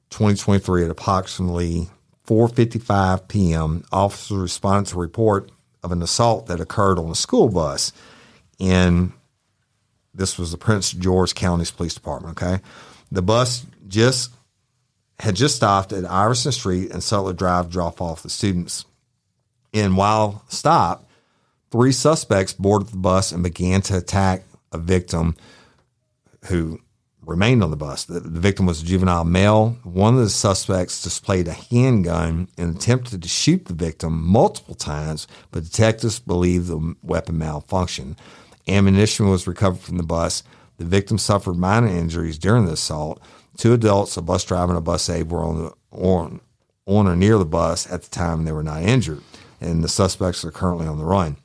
[0.09, 1.89] 2023, at approximately
[2.27, 5.51] 4.55 p.m., officers responded to a report
[5.83, 7.91] of an assault that occurred on a school bus.
[8.59, 9.13] And
[10.13, 12.61] this was the Prince George County's Police Department, okay?
[13.11, 14.31] The bus just
[15.19, 18.85] had just stopped at Iverson Street and Sutler Drive to drop off the students.
[19.73, 21.09] And while stopped,
[21.69, 25.35] three suspects boarded the bus and began to attack a victim
[26.45, 26.79] who
[27.23, 28.05] remained on the bus.
[28.05, 29.77] The, the victim was a juvenile male.
[29.83, 35.27] One of the suspects displayed a handgun and attempted to shoot the victim multiple times,
[35.51, 38.17] but detectives believe the weapon malfunctioned.
[38.67, 40.43] Ammunition was recovered from the bus.
[40.77, 43.21] The victim suffered minor injuries during the assault.
[43.57, 46.41] Two adults, a bus driver and a bus aide, were on the on,
[46.85, 48.39] on or near the bus at the time.
[48.39, 49.21] and They were not injured,
[49.59, 51.37] and the suspects are currently on the run.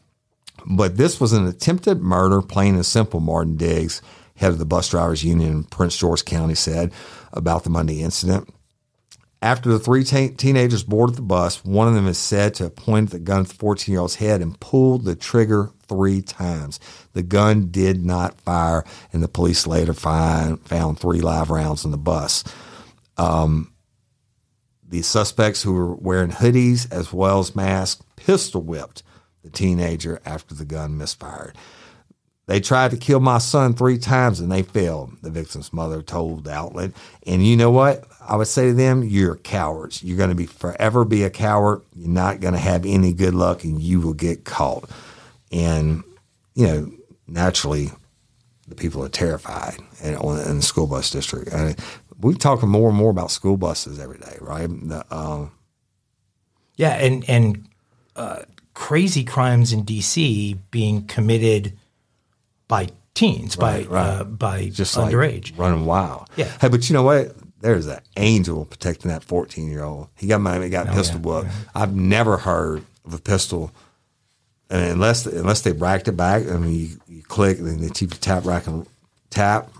[0.66, 4.02] But this was an attempted murder, plain and simple, Martin Diggs,
[4.36, 6.92] head of the bus drivers union in Prince George County, said
[7.32, 8.48] about the Monday incident.
[9.42, 12.76] After the three te- teenagers boarded the bus, one of them is said to have
[12.76, 16.80] pointed the gun at the 14 year old's head and pulled the trigger three times.
[17.12, 21.90] The gun did not fire, and the police later find, found three live rounds in
[21.90, 22.44] the bus.
[23.16, 23.72] Um,
[24.88, 29.02] the suspects who were wearing hoodies as well as masks pistol whipped
[29.42, 31.56] the teenager after the gun misfired.
[32.46, 36.44] They tried to kill my son three times and they failed, the victim's mother told
[36.44, 36.92] the outlet.
[37.26, 38.04] And you know what?
[38.20, 40.02] I would say to them, you're cowards.
[40.02, 41.82] You're going to be forever be a coward.
[41.96, 44.88] You're not going to have any good luck and you will get caught.
[45.56, 46.02] And,
[46.54, 46.92] you know,
[47.26, 47.90] naturally,
[48.68, 51.52] the people are terrified in, in the school bus district.
[51.52, 51.74] I
[52.20, 54.66] we're talking more and more about school buses every day, right?
[54.68, 55.52] The, um,
[56.76, 57.68] Yeah, and and
[58.16, 58.42] uh,
[58.74, 60.54] crazy crimes in D.C.
[60.70, 61.74] being committed
[62.68, 64.06] by teens, Right, by right.
[64.20, 65.56] Uh, by just like underage.
[65.58, 66.28] running wild.
[66.36, 66.50] Yeah.
[66.60, 67.34] Hey, but you know what?
[67.60, 70.08] There's an angel protecting that 14 year old.
[70.16, 71.46] He got my he got pistol Oh, yeah, book.
[71.74, 73.72] I've never heard of a pistol,
[74.70, 76.46] and unless unless they racked it back.
[76.48, 78.86] I mean, you, you click and then they keep you tap rack and
[79.30, 79.70] tap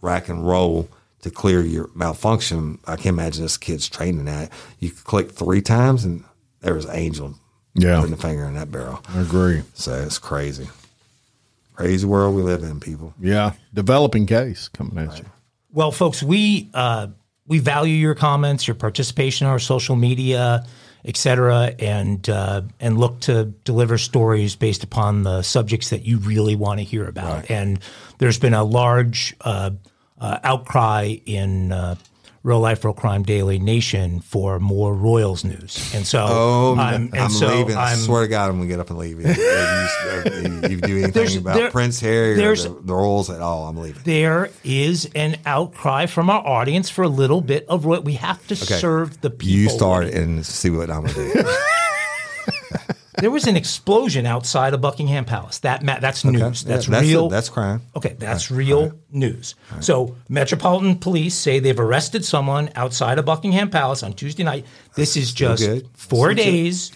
[0.00, 0.88] rack and roll
[1.22, 2.78] to clear your malfunction.
[2.86, 4.50] I can't imagine this kid's training that.
[4.80, 6.24] You click three times and
[6.60, 7.34] there was angel
[7.74, 8.00] Yeah.
[8.00, 9.00] putting a finger in that barrel.
[9.08, 9.62] I agree.
[9.74, 10.68] So it's crazy.
[11.74, 13.14] Crazy world we live in, people.
[13.20, 13.52] Yeah.
[13.72, 15.24] Developing case coming at you.
[15.72, 17.06] Well, folks, we uh,
[17.46, 20.66] we value your comments, your participation on our social media,
[21.04, 26.18] et cetera, and uh, and look to deliver stories based upon the subjects that you
[26.18, 27.50] really want to hear about.
[27.50, 27.80] And
[28.18, 29.70] there's been a large uh,
[30.20, 31.96] uh, outcry in uh,
[32.44, 37.30] Real Life Real Crime Daily Nation for more Royals news, and so Oh, I'm, I'm,
[37.30, 37.76] so leaving.
[37.76, 39.20] i swear to God, I'm gonna get up and leave.
[39.24, 43.40] If you, if you do anything about there- Prince Harry or the, the Royals at
[43.40, 44.02] all, I'm leaving.
[44.04, 48.44] there is an outcry from our audience for a little bit of what we have
[48.48, 48.74] to Okay.
[48.78, 49.52] serve the people.
[49.56, 51.44] You start and see what I'm gonna do.
[53.22, 55.60] There was an explosion outside of Buckingham Palace.
[55.60, 56.40] That ma- that's news.
[56.64, 57.28] Yeah, That's, that's real.
[57.28, 57.82] That's crime.
[57.94, 58.16] okay.
[58.18, 59.54] That's real news.
[59.78, 64.66] So Metropolitan Police say they've arrested someone outside of Buckingham Palace on Tuesday night.
[64.96, 65.62] This is just
[65.94, 66.90] four Still days,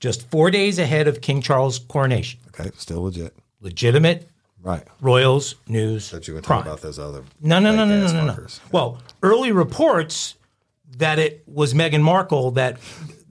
[0.00, 2.40] just four days ahead of King Charles' coronation.
[2.48, 3.34] Okay, still legit.
[3.62, 4.28] Legitimate
[4.62, 4.86] Right.
[5.00, 6.10] Royals news.
[6.10, 6.58] But you gonna crime.
[6.58, 8.32] talk about those other No, no, no, no, no, no, no.
[8.34, 8.60] fuckers.
[8.70, 10.34] Well, early reports
[10.98, 12.76] that it was Meghan Markle that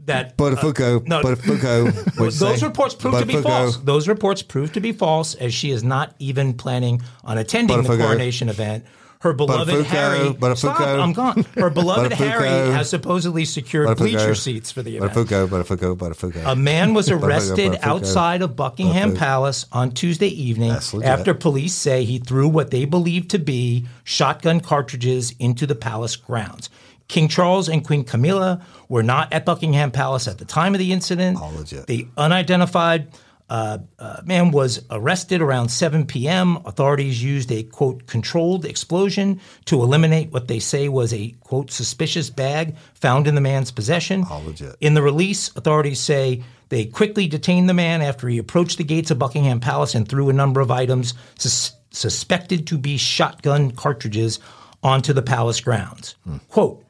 [0.05, 1.21] that But a Foucault, no.
[1.21, 1.91] but a Foucault.
[2.31, 3.77] those reports proved to be false.
[3.77, 7.97] Those reports proved to be false, as she is not even planning on attending the
[7.97, 8.85] coronation event.
[9.21, 11.43] Her beloved Harry, stop, I'm gone.
[11.55, 15.13] Her beloved Harry has supposedly secured bleacher seats for the event.
[15.13, 20.29] Foucault, but a Foucault, but a man was arrested outside of Buckingham Palace on Tuesday
[20.29, 20.71] evening
[21.04, 26.15] after police say he threw what they believe to be shotgun cartridges into the palace
[26.15, 26.69] grounds.
[27.10, 30.93] King Charles and Queen Camilla were not at Buckingham Palace at the time of the
[30.93, 31.41] incident.
[31.41, 31.85] All legit.
[31.87, 33.10] The unidentified
[33.51, 36.57] Uh, uh, man was arrested around 7 p.m.
[36.65, 42.29] Authorities used a quote controlled explosion to eliminate what they say was a quote suspicious
[42.29, 44.23] bag found in the man's possession.
[44.29, 44.75] All legit.
[44.81, 49.10] In the release, authorities say they quickly detained the man after he approached the gates
[49.10, 54.37] of Buckingham Palace and threw a number of items sus- suspected to be shotgun cartridges
[54.83, 56.15] onto the palace grounds.
[56.49, 56.85] Quote,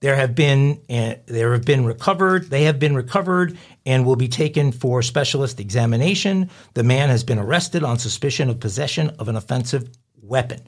[0.00, 2.48] there have been uh, there have been recovered.
[2.50, 6.50] They have been recovered and will be taken for specialist examination.
[6.74, 9.90] The man has been arrested on suspicion of possession of an offensive
[10.22, 10.60] weapon.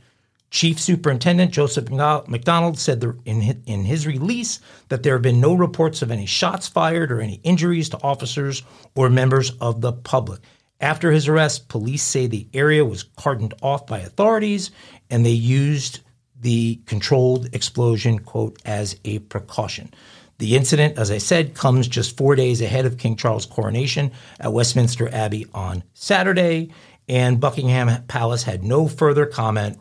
[0.50, 4.60] Chief Superintendent Joseph McDonald said in in his release
[4.90, 8.62] that there have been no reports of any shots fired or any injuries to officers
[8.94, 10.40] or members of the public.
[10.78, 14.72] After his arrest, police say the area was cordoned off by authorities
[15.08, 16.00] and they used
[16.42, 19.92] the controlled explosion, quote, as a precaution.
[20.38, 24.52] The incident, as I said, comes just four days ahead of King Charles' coronation at
[24.52, 26.72] Westminster Abbey on Saturday,
[27.08, 29.78] and Buckingham Palace had no further comment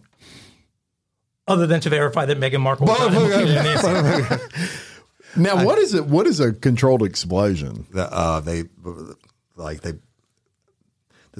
[1.47, 4.41] other than to verify that Meghan Markle was not in the incident.
[5.35, 6.07] Now, what is it?
[6.07, 7.87] What is a controlled explosion?
[7.91, 8.65] The, uh, they
[9.55, 9.93] like they.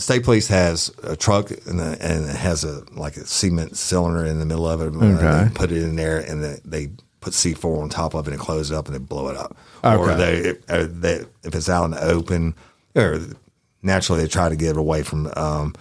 [0.02, 3.78] The state police has a truck and, the, and it has a like a cement
[3.78, 4.93] cylinder in the middle of it.
[4.93, 5.43] and Okay.
[5.43, 6.89] They put it in there and they, they
[7.20, 9.38] put C four on top of it and close it up and they blow it
[9.38, 9.56] up.
[9.84, 10.56] Or Okay.
[10.68, 12.56] they, or they if it's out in the open,
[12.95, 13.20] or
[13.84, 15.76] naturally they try to get it away from um,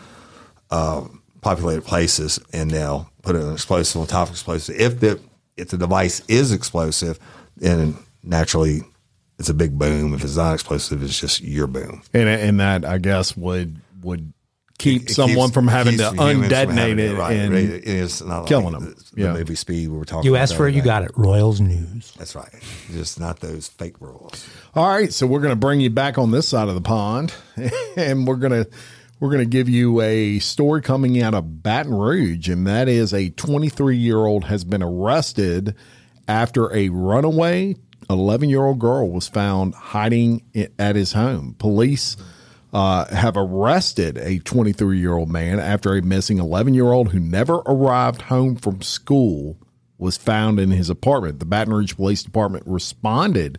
[0.70, 1.02] uh,
[1.40, 4.76] populated places and they'll put an explosive on top of explosive.
[4.78, 5.18] If the
[5.56, 7.18] if the device is explosive,
[7.56, 8.82] then naturally
[9.38, 10.12] it's a big boom.
[10.12, 12.02] If it's not explosive, it's just your boom.
[12.12, 14.32] And and that I guess would would
[14.78, 17.36] keep It someone keeps- from having to undetonate it right.
[17.36, 18.94] and it is not killing like them.
[19.14, 19.32] The, Yeah.
[19.32, 20.24] the movie Speed we were talking.
[20.24, 21.10] You about asked for it, you got it.
[21.16, 22.12] Royals News.
[22.18, 22.48] That's right.
[22.90, 24.46] Just not those fake rules.
[24.74, 27.34] All right, so we're going to bring you back on this side of the pond,
[27.96, 28.70] and we're going to
[29.20, 33.12] we're going to give you a story coming out of Baton Rouge, and that is
[33.12, 35.74] a 23 year old has been arrested
[36.26, 37.76] after a runaway
[38.08, 40.42] 11 year old girl was found hiding
[40.78, 41.54] at his home.
[41.58, 42.16] Police
[42.72, 47.20] uh, have arrested a 23 year old man after a missing 11 year old who
[47.20, 49.58] never arrived home from school
[49.98, 51.40] was found in his apartment.
[51.40, 53.58] The Baton Rouge Police Department responded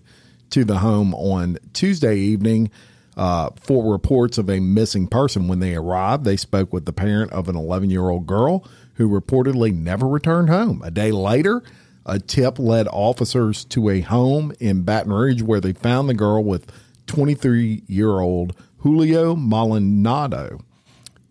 [0.49, 2.71] to the home on Tuesday evening
[3.15, 5.47] uh, for reports of a missing person.
[5.47, 9.09] When they arrived, they spoke with the parent of an 11 year old girl who
[9.09, 10.81] reportedly never returned home.
[10.83, 11.63] A day later,
[12.05, 16.43] a tip led officers to a home in Baton Rouge where they found the girl
[16.43, 16.71] with
[17.07, 20.61] 23 year old Julio Maldonado.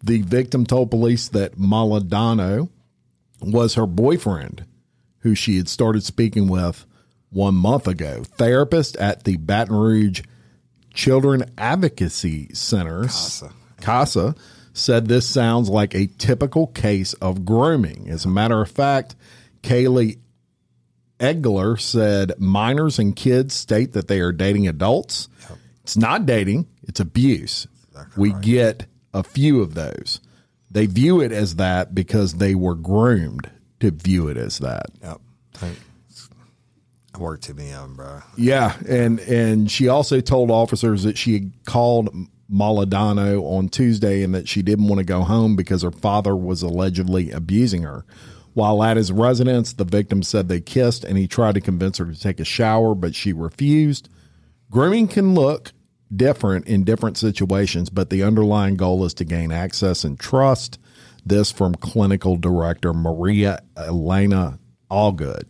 [0.03, 2.71] The victim told police that Maldonado
[3.43, 4.65] was her boyfriend,
[5.19, 6.87] who she had started speaking with
[7.31, 8.23] one month ago.
[8.25, 10.23] Therapist at the Baton Rouge
[10.95, 13.53] Children Advocacy Center, CASA.
[13.81, 14.35] CASA,
[14.73, 18.09] said this sounds like a typical case of grooming.
[18.09, 19.17] As a matter of fact,
[19.63, 20.19] Kaylee
[21.19, 25.29] Egler said minors and kids state that they are dating adults.
[25.83, 27.69] It's not dating, it's abuse.
[28.17, 30.21] we get a few of those.
[30.73, 34.87] They view it as that because they were groomed to view it as that.
[35.01, 35.21] Yep.
[35.63, 35.73] I
[37.19, 38.23] worked too many of bro.
[38.37, 42.13] Yeah, and and she also told officers that she had called
[42.53, 46.63] Maladano on Tuesday and that she didn't want to go home because her father was
[46.63, 48.05] allegedly abusing her.
[48.55, 52.07] While at his residence, the victim said they kissed and he tried to convince her
[52.07, 54.09] to take a shower, but she refused.
[54.73, 55.73] Grooming can look
[56.15, 60.79] different in different situations, but the underlying goal is to gain access and trust.
[61.25, 64.59] This from clinical director Maria Elena
[64.91, 65.45] Allgood.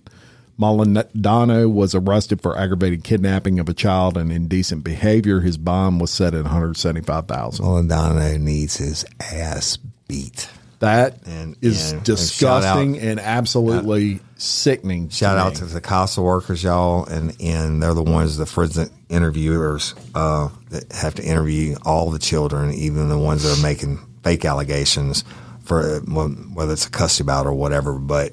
[0.61, 5.41] Maladano was arrested for aggravated kidnapping of a child and indecent behavior.
[5.41, 7.65] His bond was set at 175,000.
[7.65, 10.51] Meladano needs his ass beat.
[10.81, 15.09] That is And- and- and disgusting and, absolutely sickening.
[15.09, 15.59] to Shout out me.
[15.59, 20.91] to the CASA workers, y'all, and and they're the ones, the forensic interviewers, uh, that
[20.93, 25.23] have to interview all the children, even the ones that are making fake allegations
[25.65, 27.93] for uh, whether it's a custody battle or whatever.
[27.99, 28.33] But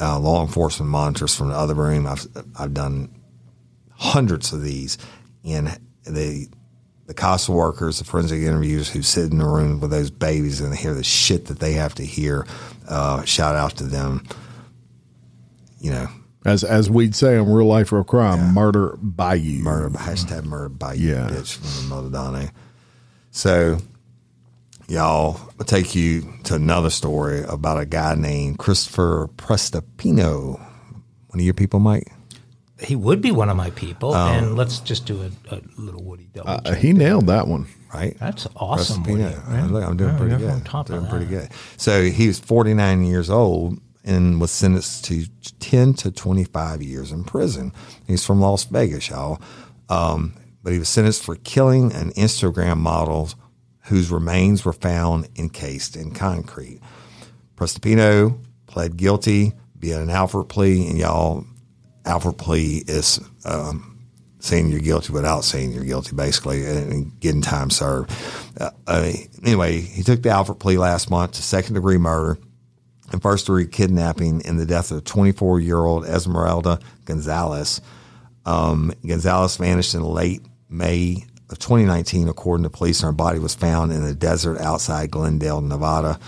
[0.00, 2.06] uh, law enforcement monitors from the other room.
[2.06, 2.26] I've
[2.58, 3.08] I've done
[3.92, 4.98] hundreds of these,
[5.44, 6.48] and the
[7.08, 10.74] the CASA workers, the forensic interviewers who sit in the room with those babies and
[10.76, 12.46] hear the shit that they have to hear.
[12.86, 14.24] Uh, shout out to them.
[15.80, 16.08] You know,
[16.44, 19.62] as as we'd say in real life real crime, murder by you.
[19.64, 21.28] murder hashtag murder by you Yeah.
[21.30, 22.50] bitch from Modadane.
[23.30, 23.78] So
[24.86, 30.58] y'all I'll take you to another story about a guy named Christopher Prestipino.
[30.58, 32.12] One of your people, Mike?
[32.80, 34.14] He would be one of my people.
[34.14, 37.66] and let's just do a, a little Woody double Uh, he nailed that one.
[37.92, 38.16] right?
[38.20, 39.02] That's awesome.
[39.02, 39.40] Woody, yeah.
[39.62, 39.70] right?
[39.70, 40.64] Look, I'm doing Yeah, pretty good.
[40.64, 41.48] top doing pretty good.
[41.76, 45.26] So he was 49 years old and was sentenced to
[45.60, 47.72] 10 to 25 years in prison.
[48.06, 49.40] He's from Las Vegas, y'all.
[49.88, 53.30] Um, but he was sentenced for killing an Instagram model
[53.86, 56.80] whose remains were found encased in concrete.
[57.56, 61.44] Prestipino pled guilty via an Alford plea, and y'all,
[62.08, 63.98] Alford plea is um,
[64.40, 68.10] saying you're guilty without saying you're guilty, basically, and getting time served.
[68.58, 69.12] Uh, uh,
[69.44, 72.38] anyway, he took the Alford plea last month to second degree murder
[73.12, 77.80] and first degree kidnapping in the death of 24 year old Esmeralda Gonzalez.
[78.44, 83.92] Um, Gonzalez vanished in late May of 2019, according to police, her body was found
[83.92, 86.18] in the desert outside Glendale, Nevada.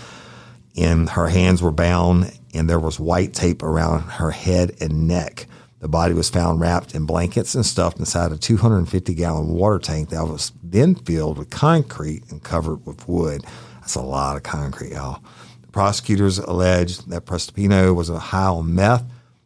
[0.75, 5.47] And her hands were bound, and there was white tape around her head and neck.
[5.81, 10.09] The body was found wrapped in blankets and stuffed inside a 250 gallon water tank
[10.09, 13.43] that was then filled with concrete and covered with wood.
[13.79, 15.23] That's a lot of concrete, y'all.
[15.63, 19.03] The prosecutors alleged that Prestipino was a high on meth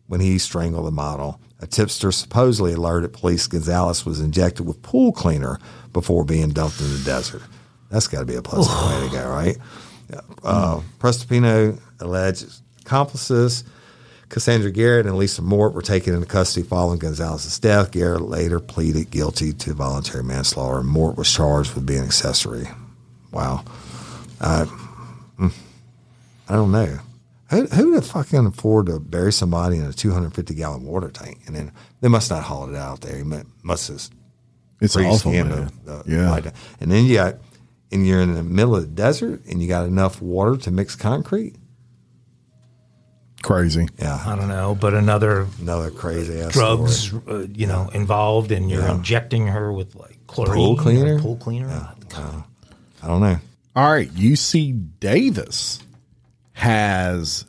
[0.08, 1.40] when he strangled the model.
[1.62, 5.58] A tipster supposedly alerted police Gonzalez was injected with pool cleaner
[5.94, 7.44] before being dumped in the desert.
[7.90, 9.58] That's got to be a pleasant way to go, right?
[10.44, 12.46] Uh, Prestipino alleged
[12.82, 13.64] accomplices
[14.30, 17.92] Cassandra Garrett and Lisa Mort were taken into custody following Gonzalez's death.
[17.92, 20.82] Garrett later pleaded guilty to voluntary manslaughter.
[20.84, 22.68] Mort was charged with being accessory.
[23.32, 23.64] Wow.
[24.42, 24.66] Uh,
[25.40, 25.54] mm,
[26.50, 27.00] I don't know.
[27.52, 31.42] Who, who the fuck can afford to bury somebody in a 250 gallon water tank?
[31.46, 31.72] And then
[32.02, 33.16] they must not haul it out there.
[33.18, 33.24] He
[33.64, 34.10] must have
[34.82, 35.50] It's awful, man.
[35.50, 36.32] to- to yeah.
[36.32, 36.52] lie.
[36.80, 37.36] And then you got,
[37.92, 40.96] and you're in the middle of the desert and you got enough water to mix
[40.96, 41.56] concrete.
[43.46, 43.88] Crazy.
[44.00, 44.20] Yeah.
[44.26, 48.88] I don't know, but another Another crazy ass drugs, uh, you know, involved, and you're
[48.88, 51.20] injecting her with like chlorine, Pool cleaner?
[51.20, 51.68] pool cleaner.
[52.10, 52.44] God.
[53.04, 53.38] I don't know.
[53.76, 55.80] All right, UC Davis
[56.54, 57.46] has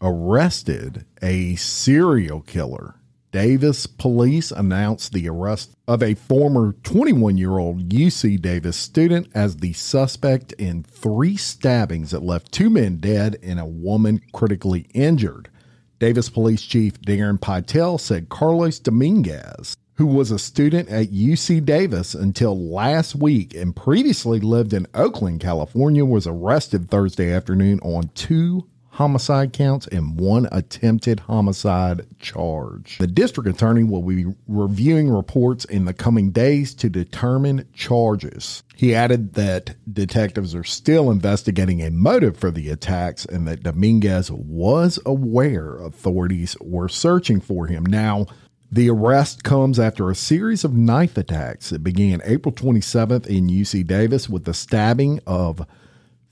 [0.00, 2.94] arrested a serial killer.
[3.34, 9.56] Davis police announced the arrest of a former 21 year old UC Davis student as
[9.56, 15.50] the suspect in three stabbings that left two men dead and a woman critically injured.
[15.98, 22.14] Davis Police Chief Darren Pytel said Carlos Dominguez, who was a student at UC Davis
[22.14, 28.68] until last week and previously lived in Oakland, California, was arrested Thursday afternoon on two
[28.94, 32.96] homicide counts and one attempted homicide charge.
[32.98, 38.62] The district attorney will be reviewing reports in the coming days to determine charges.
[38.76, 44.30] He added that detectives are still investigating a motive for the attacks and that Dominguez
[44.30, 47.84] was aware authorities were searching for him.
[47.84, 48.26] Now,
[48.70, 53.86] the arrest comes after a series of knife attacks that began April 27th in UC
[53.88, 55.66] Davis with the stabbing of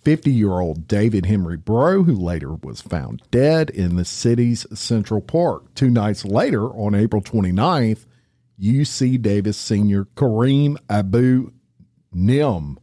[0.03, 5.21] 50 year old David Henry Breaux, who later was found dead in the city's Central
[5.21, 5.75] Park.
[5.75, 8.07] Two nights later, on April 29th,
[8.61, 11.53] UC Davis senior Karim Abou
[12.15, 12.77] Najm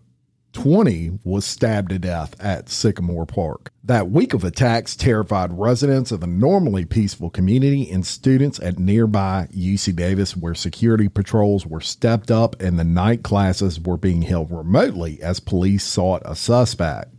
[0.53, 3.71] 20 was stabbed to death at Sycamore Park.
[3.83, 9.47] That week of attacks terrified residents of the normally peaceful community and students at nearby
[9.55, 14.51] UC Davis, where security patrols were stepped up and the night classes were being held
[14.51, 17.13] remotely as police sought a suspect.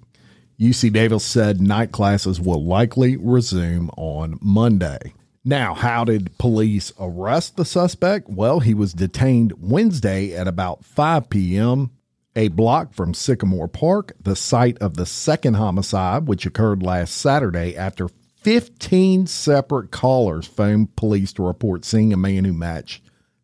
[0.61, 5.14] UC Davis said night classes will likely resume on Monday.
[5.43, 8.28] Now, how did police arrest the suspect?
[8.28, 11.93] Well, he was detained Wednesday at about 5 p.m
[12.37, 17.76] a block from Sycamore Park, the site of the second homicide, which occurred last Saturday
[17.76, 18.09] after
[18.43, 23.03] 15 separate callers phoned police to report seeing a man who matched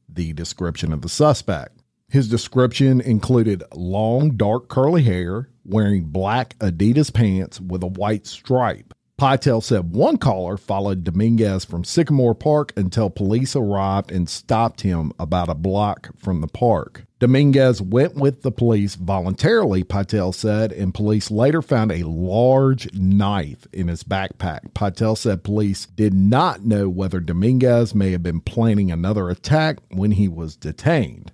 [0.08, 1.82] the description of the suspect.
[2.08, 8.94] His description included long, dark, curly hair, wearing black Adidas pants with a white stripe.
[9.18, 15.10] Pytel said one caller followed Dominguez from Sycamore Park until police arrived and stopped him
[15.18, 17.06] about a block from the park.
[17.18, 23.66] Dominguez went with the police voluntarily, Pytel said, and police later found a large knife
[23.72, 24.74] in his backpack.
[24.74, 30.10] Pytel said police did not know whether Dominguez may have been planning another attack when
[30.10, 31.32] he was detained.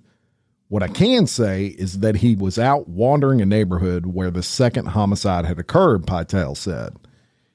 [0.69, 4.85] What I can say is that he was out wandering a neighborhood where the second
[4.85, 6.95] homicide had occurred, Pytel said.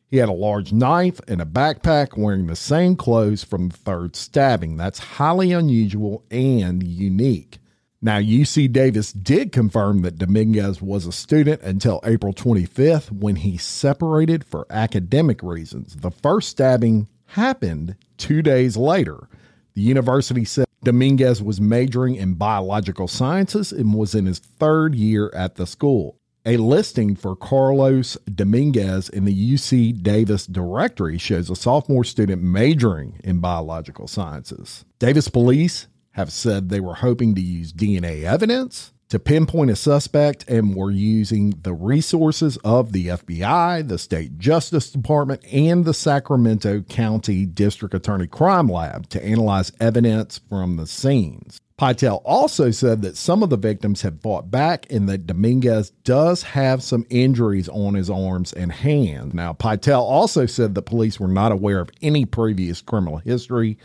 [0.09, 4.17] He had a large knife and a backpack wearing the same clothes from the third
[4.17, 4.79] stabbing.
[4.79, 7.59] That's highly unusual and unique.
[8.01, 13.59] Now, UC Davis did confirm that Dominguez was a student until April 25th when he
[13.59, 15.97] separated for academic reasons.
[15.97, 19.29] The first stabbing happened two days later.
[19.75, 25.31] The university said Dominguez was majoring in biological sciences and was in his third year
[25.35, 26.19] at the school.
[26.47, 33.21] A listing for Carlos Dominguez in the UC Davis directory shows a sophomore student majoring
[33.25, 34.85] in biological sciences.
[34.99, 40.45] Davis police have said they were hoping to use DNA evidence to pinpoint a suspect
[40.49, 46.83] and were using the resources of the FBI, the state justice department, and the Sacramento
[46.83, 51.61] County District Attorney Crime Lab to analyze evidence from the scenes.
[51.79, 56.43] Pytel also said that some of the victims had fought back and that Dominguez does
[56.43, 59.33] have some injuries on his arms and hands.
[59.33, 63.79] Now, Pytel also said that police were not aware of any previous criminal history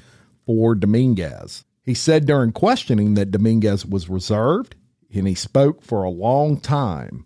[0.47, 1.65] for Dominguez.
[1.83, 4.75] He said during questioning that Dominguez was reserved
[5.13, 7.25] and he spoke for a long time,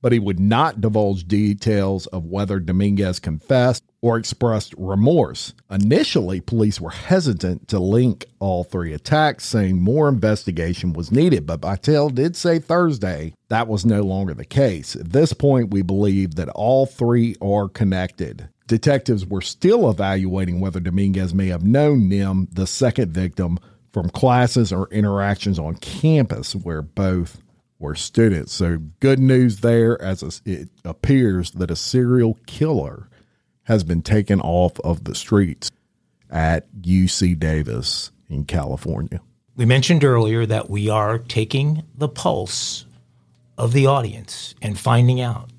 [0.00, 5.54] but he would not divulge details of whether Dominguez confessed or expressed remorse.
[5.70, 11.60] Initially, police were hesitant to link all three attacks, saying more investigation was needed, but
[11.60, 14.96] Pytel did say Thursday that was no longer the case.
[14.96, 18.48] At this point, we believe that all three are connected.
[18.66, 23.58] Detectives were still evaluating whether Dominguez may have known Najm, the second victim,
[23.92, 27.42] from classes or interactions on campus where both
[27.78, 28.54] were students.
[28.54, 33.10] So, good news there as it appears that a serial killer
[33.64, 35.70] has been taken off of the streets
[36.30, 39.20] at UC Davis in California.
[39.56, 42.86] We mentioned earlier that we are taking the pulse
[43.58, 45.50] of the audience and finding out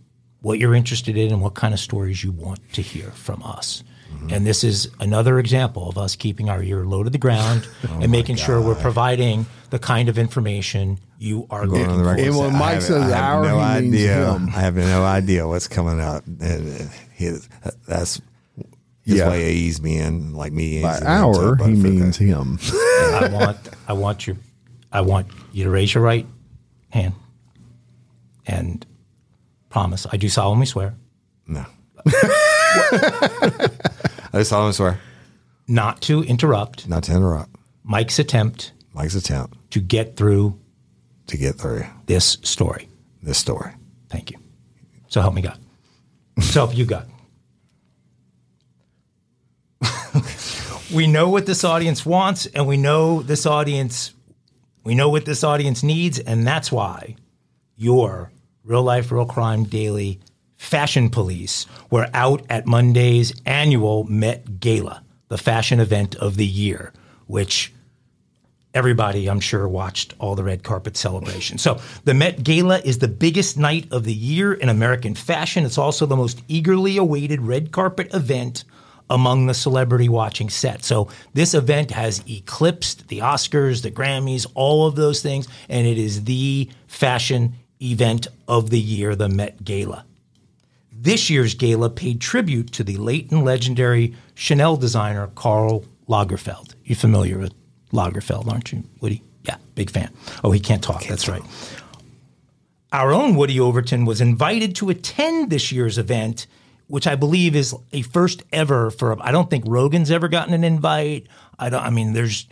[0.42, 3.84] what you're interested in and what kind of stories you want to hear from us.
[4.12, 4.34] Mm-hmm.
[4.34, 8.00] And this is another example of us keeping our ear low to the ground oh
[8.02, 12.10] and making sure we're providing the kind of information you are going on the.
[12.10, 14.34] And when Mike says our, no idea.
[14.54, 16.24] I have no idea what's coming out.
[17.14, 17.38] He,
[17.88, 18.22] that's
[19.02, 19.30] his yeah.
[19.30, 20.82] way of ease me in, like me.
[20.82, 22.60] By our, he means him.
[22.62, 23.58] I want,
[23.88, 24.38] I want you,
[24.92, 26.26] I want you to raise your right
[26.90, 27.14] hand
[28.46, 28.86] and
[29.70, 30.08] promise.
[30.12, 30.96] I do solemnly swear.
[31.48, 31.66] No.
[32.06, 33.70] I
[34.34, 35.00] do solemnly swear
[35.68, 36.88] not to interrupt.
[36.88, 37.56] Not to interrupt.
[37.84, 38.74] Mike's attempt.
[38.94, 40.60] Mike's attempt to get through.
[41.28, 42.90] To get through this story.
[43.22, 43.72] This story.
[44.10, 44.38] Thank you.
[45.08, 45.58] So help me God.
[46.40, 47.08] So help you got?
[50.94, 54.14] we know what this audience wants, and we know this audience.
[54.84, 57.16] We know what this audience needs, and that's why
[57.76, 58.32] your
[58.64, 60.20] real life, real crime daily
[60.58, 66.94] fashion police were out at Monday's annual Met Gala, the fashion event of the year,
[67.28, 67.74] which
[68.74, 71.62] everybody, I'm sure, watched all the red carpet celebrations.
[71.62, 75.66] So the Met Gala is the biggest night of the year in American fashion.
[75.66, 78.64] It's also the most eagerly awaited red carpet event
[79.10, 80.84] among the celebrity watching set.
[80.84, 85.98] So this event has eclipsed the Oscars, the Grammys, all of those things, and it
[85.98, 90.06] is the fashion event of the year, the Met Gala.
[90.92, 96.76] This year's gala paid tribute to the late and legendary Chanel designer Karl Lagerfeld.
[96.86, 97.54] You're familiar with
[97.94, 99.22] Lagerfeld, aren't you, Woody?
[99.44, 100.12] Yeah, big fan.
[100.44, 101.02] Oh, he can't talk.
[101.02, 101.42] Can't That's talk.
[101.42, 101.82] right.
[102.92, 106.48] Our own Woody Overton was invited to attend this year's event,
[106.88, 109.18] which I believe is a first ever for.
[109.22, 111.28] I don't think Rogan's ever gotten an invite.
[111.58, 111.84] I don't.
[111.84, 112.48] I mean, there's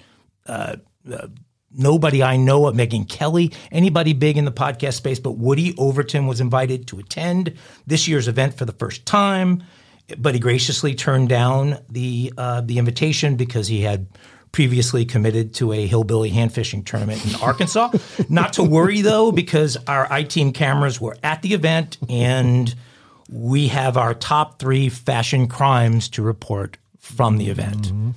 [0.48, 0.78] uh,
[1.12, 1.28] uh,
[1.72, 6.28] nobody I know of, Megyn Kelly, anybody big in the podcast space, but Woody Overton
[6.28, 7.54] was invited to attend
[7.86, 9.64] this year's event for the first time,
[10.18, 14.08] but he graciously turned down the uh, the invitation because he had
[14.52, 17.92] previously committed to a hillbilly hand fishing tournament in Arkansas.
[18.30, 22.74] Not to worry though, because our I team cameras were at the event and
[23.30, 27.88] we have our top three fashion crimes to report from the event.
[27.88, 28.10] Mm-hmm.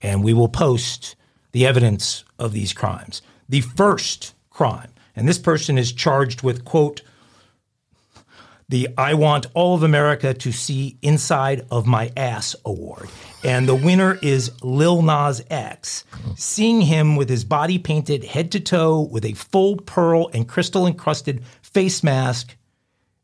[0.00, 1.14] And we will post
[1.52, 3.22] the evidence of these crimes.
[3.48, 7.02] The first crime, and this person is charged with, quote,
[8.68, 13.10] the I Want All of America to See Inside of My Ass Award.
[13.44, 16.04] And the winner is Lil Nas X.
[16.36, 20.86] Seeing him with his body painted head to toe with a full pearl and crystal
[20.86, 22.56] encrusted face mask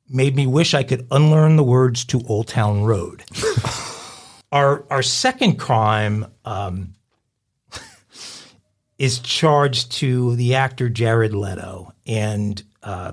[0.09, 3.23] made me wish I could unlearn the words to Old Town Road.
[4.53, 6.95] our, our second crime um,
[8.99, 11.93] is charged to the actor Jared Leto.
[12.07, 13.13] And uh,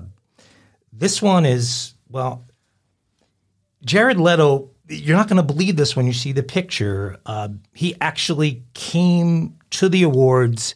[0.92, 2.44] this one is, well,
[3.84, 7.18] Jared Leto, you're not going to believe this when you see the picture.
[7.26, 10.74] Uh, he actually came to the awards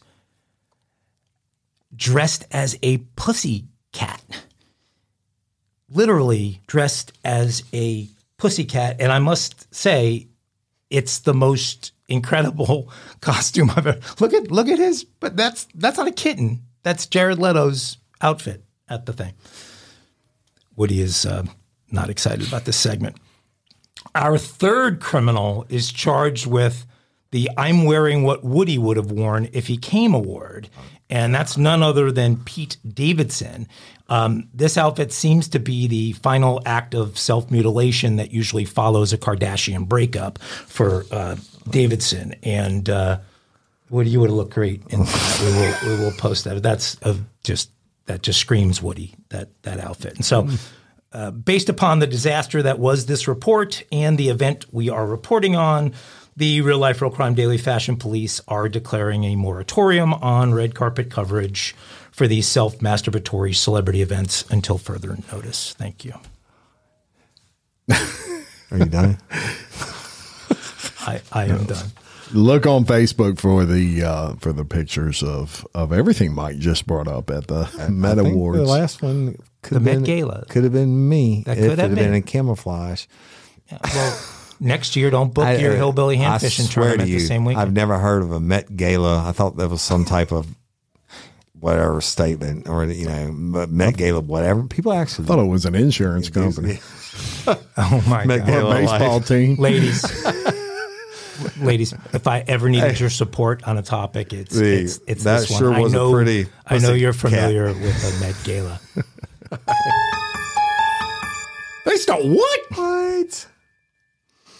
[1.95, 4.23] dressed as a pussy cat.
[5.89, 8.07] Literally dressed as a
[8.37, 8.97] pussy cat.
[8.99, 10.27] And I must say,
[10.89, 12.91] it's the most incredible
[13.21, 13.99] costume I've ever.
[14.19, 16.61] Look at look at his, but that's that's not a kitten.
[16.83, 19.33] That's Jared Leto's outfit at the thing.
[20.75, 21.43] Woody is uh,
[21.91, 23.17] not excited about this segment.
[24.15, 26.85] Our third criminal is charged with
[27.31, 30.69] the I'm wearing what Woody would have worn if he came award.
[31.09, 33.67] And that's none other than Pete Davidson.
[34.07, 39.11] Um, this outfit seems to be the final act of self mutilation that usually follows
[39.11, 41.35] a Kardashian breakup for uh,
[41.69, 42.35] Davidson.
[42.43, 43.19] And uh,
[43.89, 45.39] Woody, you would have looked great in that.
[45.41, 46.61] We will, we will post that.
[46.63, 47.71] That's a, just
[48.05, 50.15] that just screams Woody that that outfit.
[50.15, 50.47] And so.
[51.13, 55.55] Uh, based upon the disaster that was this report and the event we are reporting
[55.55, 55.93] on,
[56.37, 61.09] the Real Life Real Crime Daily Fashion Police are declaring a moratorium on red carpet
[61.09, 61.75] coverage
[62.11, 65.73] for these self masturbatory celebrity events until further notice.
[65.73, 66.13] Thank you.
[67.89, 69.17] Are you done?
[71.01, 71.91] I, I am done.
[72.33, 77.07] Look on Facebook for the uh, for the pictures of of everything Mike just brought
[77.07, 78.59] up at the Met I think Awards.
[78.59, 80.45] The last one could The have Met been Gala.
[80.49, 81.43] Could have been me.
[81.45, 82.13] That could it have had been been.
[82.15, 83.05] in camouflage.
[83.93, 84.19] Well,
[84.61, 87.25] next year, don't book your I- hillbilly hand I fishing swear to tournament you, the
[87.25, 87.57] same week.
[87.57, 89.27] I've never heard of a Met Gala.
[89.27, 90.47] I thought that was some type of
[91.59, 94.63] whatever statement or you know Met Gala, whatever.
[94.63, 96.79] People actually thought it was an insurance company
[97.77, 98.49] oh my Met God.
[98.49, 99.27] or Gala baseball Life.
[99.27, 99.55] team.
[99.57, 100.25] ladies.
[101.61, 105.41] Ladies, if I ever needed your support on a topic, it's See, it's, it's that
[105.41, 105.59] this one.
[105.59, 107.21] sure I was a know, pretty I know you're cat.
[107.21, 108.79] familiar with the Met Gala.
[111.85, 112.59] They stole what?
[112.75, 113.47] What?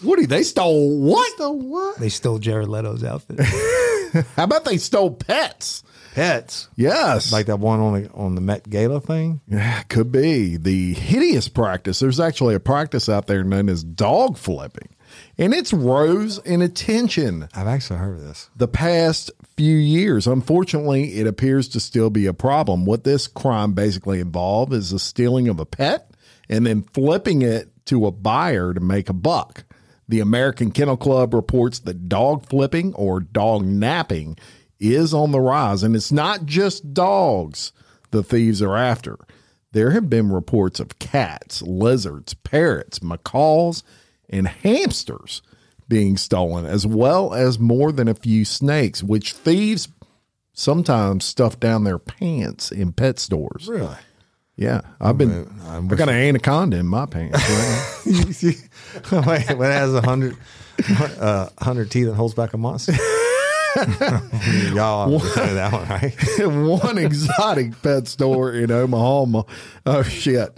[0.02, 1.38] Woody, they stole what?
[1.38, 1.98] The what?
[1.98, 3.40] They stole Jared Leto's outfit.
[4.36, 5.84] How about they stole pets?
[6.14, 6.68] Pets.
[6.76, 7.32] Yes.
[7.32, 9.40] Like that one on the on the Met Gala thing.
[9.48, 12.00] Yeah, could be the hideous practice.
[12.00, 14.88] There's actually a practice out there known as dog flipping,
[15.38, 18.50] and it's rose in attention I've actually heard of this.
[18.56, 20.26] the past few years.
[20.26, 22.84] Unfortunately, it appears to still be a problem.
[22.84, 26.10] What this crime basically involved is the stealing of a pet
[26.48, 29.64] and then flipping it to a buyer to make a buck.
[30.08, 34.36] The American Kennel Club reports that dog flipping or dog napping
[34.78, 37.72] is on the rise, and it's not just dogs
[38.10, 39.16] the thieves are after.
[39.72, 43.82] There have been reports of cats, lizards, parrots, macaws,
[44.32, 45.42] and hamsters
[45.88, 49.88] being stolen, as well as more than a few snakes, which thieves
[50.52, 53.68] sometimes stuff down their pants in pet stores.
[53.68, 53.96] Really?
[54.56, 55.50] Yeah, I've been.
[55.64, 57.38] I I got an anaconda in my pants.
[57.38, 58.06] Right
[59.26, 60.36] Wait, it has a hundred
[61.18, 62.92] uh, hundred teeth and holds back a monster.
[64.74, 66.82] Y'all know that one, right?
[66.82, 69.42] one exotic pet store in Omaha.
[69.86, 70.54] Oh shit!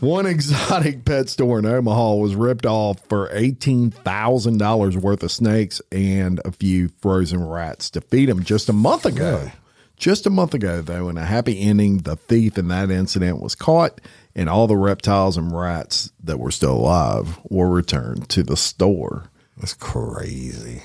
[0.00, 5.32] One exotic pet store in Omaha was ripped off for eighteen thousand dollars worth of
[5.32, 9.38] snakes and a few frozen rats to feed them just a month ago.
[9.38, 9.52] Really?
[9.96, 13.56] Just a month ago, though, in a happy ending, the thief in that incident was
[13.56, 14.00] caught,
[14.32, 19.24] and all the reptiles and rats that were still alive were returned to the store.
[19.56, 20.82] That's crazy.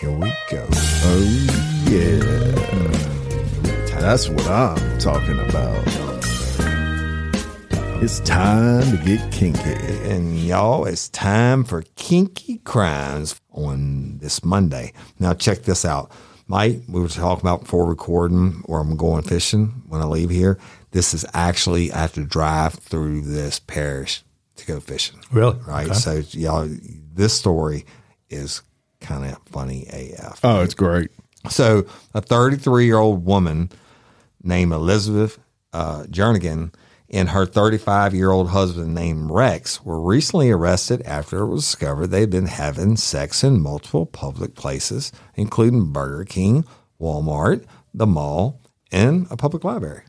[0.00, 0.66] Here we go.
[0.70, 2.18] Oh yeah,
[4.00, 6.27] that's what I'm talking about.
[8.00, 9.72] It's time to get kinky.
[10.08, 14.92] And y'all, it's time for Kinky Crimes on this Monday.
[15.18, 16.12] Now, check this out.
[16.46, 20.58] Mike, we were talking about before recording where I'm going fishing when I leave here.
[20.92, 24.22] This is actually, I have to drive through this parish
[24.56, 25.18] to go fishing.
[25.32, 25.58] Really?
[25.66, 25.86] Right.
[25.86, 25.94] Okay.
[25.94, 26.68] So, y'all,
[27.14, 27.84] this story
[28.30, 28.62] is
[29.00, 30.38] kind of funny AF.
[30.44, 31.10] Oh, it's great.
[31.50, 31.84] So,
[32.14, 33.70] a 33 year old woman
[34.40, 35.40] named Elizabeth
[35.72, 36.72] uh, Jernigan
[37.10, 42.08] and her 35 year old husband named Rex were recently arrested after it was discovered
[42.08, 46.64] they'd been having sex in multiple public places, including Burger King,
[47.00, 48.60] Walmart, the mall,
[48.92, 50.02] and a public library.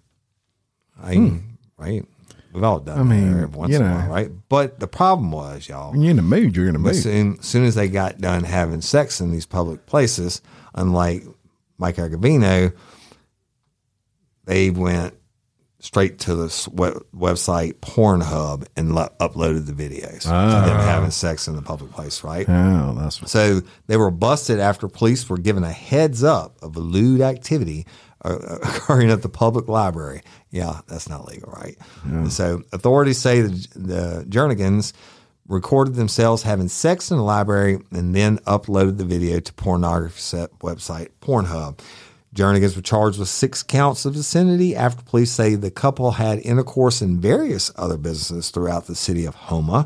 [1.01, 1.37] I, hmm.
[1.77, 2.05] Right?
[2.51, 3.95] We've all done I mean, once you in a know.
[3.95, 4.31] while, right?
[4.49, 6.95] But the problem was, y'all, When you're in the mood, you're in the mood.
[6.95, 10.41] soon, soon as they got done having sex in these public places,
[10.73, 11.23] unlike
[11.77, 12.73] Mike Agovino,
[14.45, 15.13] they went
[15.79, 21.47] straight to the web, website Pornhub and lo- uploaded the videos of them having sex
[21.47, 22.45] in the public place, right?
[22.49, 23.31] Oh, that's.
[23.31, 27.85] So they were busted after police were given a heads up of a lewd activity
[28.25, 30.21] uh, occurring at the public library.
[30.51, 31.77] Yeah, that's not legal, right?
[32.29, 34.91] So authorities say the, the Jernigans
[35.47, 40.51] recorded themselves having sex in the library and then uploaded the video to pornography set
[40.59, 41.79] website Pornhub.
[42.39, 47.01] Jernigans were charged with six counts of obscenity after police say the couple had intercourse
[47.01, 49.85] in various other businesses throughout the city of Houma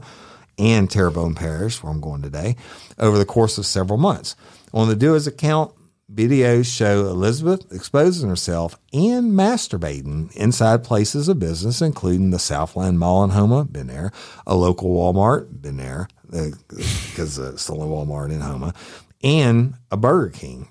[0.60, 2.56] and Terrebonne Parish, where I'm going today,
[3.00, 4.36] over the course of several months.
[4.72, 5.74] On the Dua's account,
[6.14, 13.24] videos show Elizabeth exposing herself and masturbating inside places of business, including the Southland Mall
[13.24, 14.12] in Houma, been there,
[14.46, 18.76] a local Walmart, been there, because uh, it's the only Walmart in Houma,
[19.24, 20.68] and a Burger King,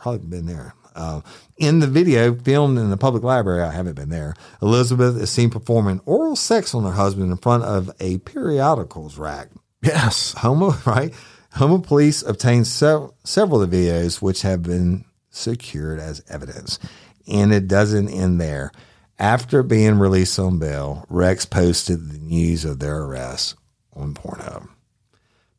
[0.00, 0.74] probably been there.
[0.94, 1.20] Uh,
[1.58, 4.34] in the video filmed in the public library, I haven't been there.
[4.60, 9.48] Elizabeth is seen performing oral sex on her husband in front of a periodicals rack.
[9.82, 10.34] Yes.
[10.38, 11.14] Houma right?
[11.52, 16.78] Houma police obtained sev- several of the videos, which have been secured as evidence.
[17.28, 18.72] And it doesn't end there.
[19.18, 23.56] After being released on bail, Rex posted the news of their arrest
[23.94, 24.68] on Pornhub.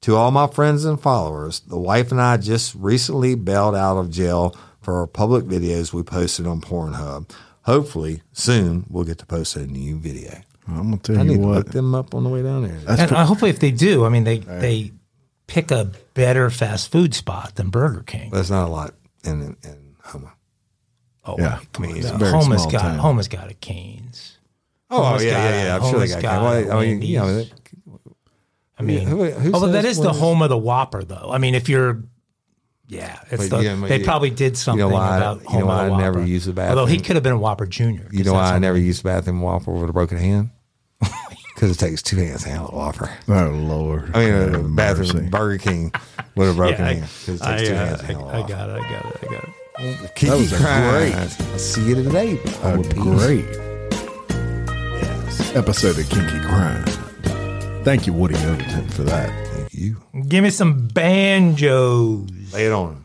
[0.04, 4.10] To all my friends and followers, the wife and I just recently bailed out of
[4.10, 7.30] jail for our public videos we posted on Pornhub.
[7.64, 10.40] Hopefully, soon we'll get to post a new video.
[10.68, 12.80] I'm gonna tell I you need to look them up on the way down there.
[12.88, 14.92] And uh, hopefully, if they do, I mean, they they
[15.48, 18.30] pick a better fast food spot than Burger King.
[18.32, 18.94] There's not a lot
[19.26, 20.32] in in, in Houma.
[21.26, 21.60] Oh, Yeah.
[21.74, 22.18] come on, It's a now.
[22.20, 23.00] very Houma's small got town.
[23.00, 24.38] Houma's got a Canes.
[24.90, 25.76] Oh, Houma's yeah, got yeah, a- yeah.
[25.76, 26.22] I'm sure they Houma's got.
[26.22, 27.54] got well, a I mean, you know, Wendy's.
[28.80, 31.04] I mean, who- who although that says is the when is- home of the Whopper,
[31.04, 31.30] though.
[31.32, 32.04] I mean, if you're,
[32.88, 35.50] yeah, it's But, the, yeah, but they you- probably did something why- about you know
[35.60, 36.30] home why of the I never Whopper.
[36.30, 38.08] use the Although he could have been a Whopper Junior.
[38.12, 40.50] you know why I never use the bathroom Whopper with a broken hand?
[41.56, 43.12] Because it takes two hands to handle a Whopper.
[43.28, 44.12] Oh Lord.
[44.16, 45.30] I mean, Have a bathroom mercy.
[45.30, 45.92] Burger King
[46.38, 47.10] with a broken Yeah, I, hand.
[47.26, 48.54] 'cause it I, two uh, hands to handle a I, I Whopper.
[48.54, 48.72] got it.
[48.72, 49.18] I got it.
[49.22, 50.16] I got it.
[50.16, 51.38] Kiki That was a Crimes.
[51.52, 52.40] I'll see you today.
[52.42, 53.04] A Home of peace.
[53.04, 53.46] great
[55.02, 55.56] Yes.
[55.56, 56.86] episode of Kinky Crime.
[57.90, 59.48] Thank you, Woody Overton, for that.
[59.48, 59.98] Thank you.
[60.28, 62.54] Give me some banjos.
[62.54, 63.04] Lay it on.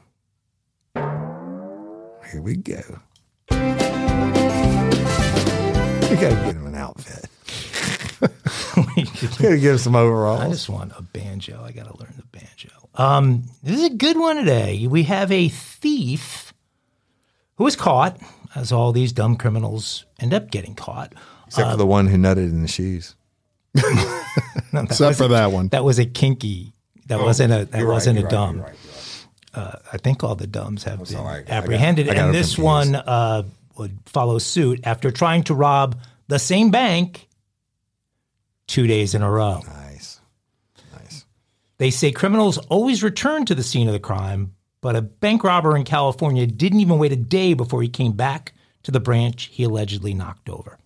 [0.95, 2.83] Here we go.
[3.51, 3.57] We
[6.21, 7.31] gotta get him an outfit.
[8.95, 9.05] we
[9.39, 10.43] gotta give him some overalls.
[10.43, 11.65] I just want a banjo.
[11.65, 12.69] I got to learn the banjo.
[12.97, 14.87] Um, this is a good one today.
[14.87, 16.53] We have a thief
[17.57, 18.21] who was caught,
[18.55, 21.15] as all these dumb criminals end up getting caught.
[21.47, 23.15] Except for the one who nutted in the shoes.
[23.75, 25.69] No, that, Except was, for that one.
[25.69, 26.73] that was a kinky.
[27.07, 27.65] That wasn't a.
[27.67, 28.57] That You're wasn't you're a right, dumb.
[28.57, 28.75] you're right,
[29.55, 29.75] you're right.
[29.93, 32.55] I think all the dumbs have been sorry, I got- apprehended, I got and this
[32.57, 32.59] confused.
[32.65, 33.43] one uh,
[33.77, 35.97] would follow suit after trying to rob
[36.29, 37.29] the same bank
[38.67, 39.61] two days in a row.
[39.67, 40.21] Nice.
[40.93, 41.25] Nice.
[41.79, 45.77] They say criminals always return to the scene of the crime, but a bank robber
[45.77, 48.55] in California didn't even wait a day before he came back
[48.85, 50.79] to the branch he allegedly knocked over.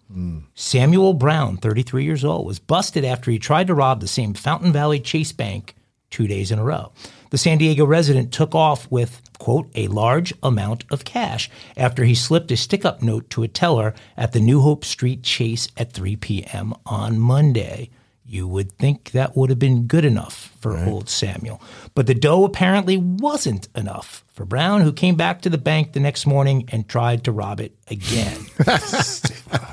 [0.55, 4.73] Samuel Brown, 33 years old, was busted after he tried to rob the same Fountain
[4.73, 5.75] Valley Chase Bank
[6.11, 6.93] two days in a row.
[7.31, 12.15] The San Diego resident took off with, quote, a large amount of cash after he
[12.15, 15.93] slipped a stick up note to a teller at the New Hope Street Chase at
[15.93, 16.73] 3 p.m.
[16.87, 17.91] on Monday.
[18.31, 21.63] You would think that would have been good enough for old Samuel.
[21.95, 26.01] But the dough apparently wasn't enough for Brown, who came back to the bank the
[26.01, 28.39] next morning and tried to rob it again.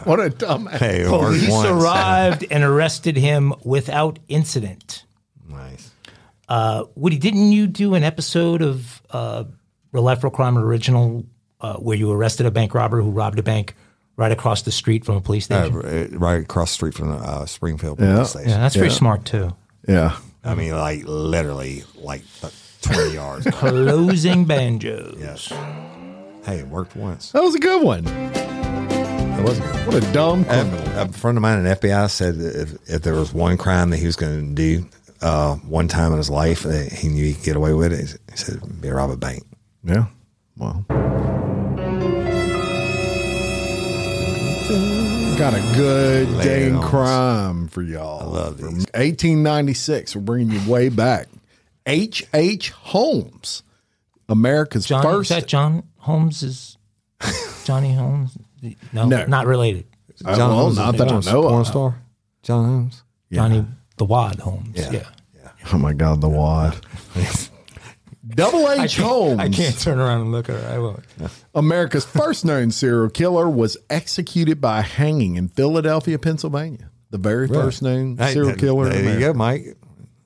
[0.05, 0.67] What a dumb.
[0.67, 1.67] Hey, it worked Police once.
[1.67, 5.03] arrived and arrested him without incident.
[5.49, 5.91] Nice.
[6.47, 9.43] Uh, Woody, didn't you do an episode of uh,
[9.91, 11.25] Real Life Real Crime Original
[11.59, 13.75] uh, where you arrested a bank robber who robbed a bank
[14.17, 16.19] right across the street from a police Uh, station?
[16.19, 18.13] right across the street from the uh, Springfield Yeah.
[18.15, 18.49] police station.
[18.49, 19.55] yeah, that's very smart too.
[19.87, 20.17] Yeah.
[20.43, 23.45] I mean, like literally, like th- twenty yards.
[23.51, 25.17] Closing banjos.
[25.19, 25.47] yes.
[26.45, 27.31] Hey, it worked once.
[27.31, 28.05] That was a good one.
[28.07, 29.65] It wasn't.
[29.73, 29.87] good.
[29.87, 30.79] What a dumb criminal.
[30.97, 33.89] A, a friend of mine in FBI said that if, if there was one crime
[33.89, 34.85] that he was going to do
[35.21, 38.15] uh, one time in his life that he knew he could get away with it,
[38.31, 39.43] he said, be rob a bank.
[39.83, 40.05] Yeah.
[40.57, 40.85] Well.
[44.69, 48.21] Got a good Lay day in crime for y'all.
[48.21, 48.85] I love From these.
[48.95, 51.27] 1896, we're bringing you way back.
[51.85, 52.25] H.
[52.33, 52.71] H.
[52.71, 53.61] Holmes,
[54.27, 55.29] America's John, first.
[55.29, 56.41] is that John Holmes?
[56.41, 56.77] Is
[57.63, 58.35] Johnny Holmes?
[58.91, 59.25] No, No.
[59.27, 59.85] not related.
[60.25, 61.67] Uh, well, Holmes, not is that I porn, know porn of.
[61.67, 62.01] star.
[62.41, 63.03] John Holmes.
[63.31, 63.65] Johnny
[63.97, 64.75] the Wad Holmes.
[64.75, 64.91] Yeah.
[64.93, 65.49] Yeah.
[65.73, 66.75] Oh my God, the wad.
[68.27, 68.97] Double H.
[68.97, 69.39] Holmes.
[69.39, 70.73] I can't turn around and look at her.
[70.73, 71.03] I won't.
[71.55, 76.89] America's first known serial killer was executed by hanging in Philadelphia, Pennsylvania.
[77.11, 78.85] The very first known Hey, serial th- killer.
[78.87, 79.25] in There you America.
[79.27, 79.77] go, Mike.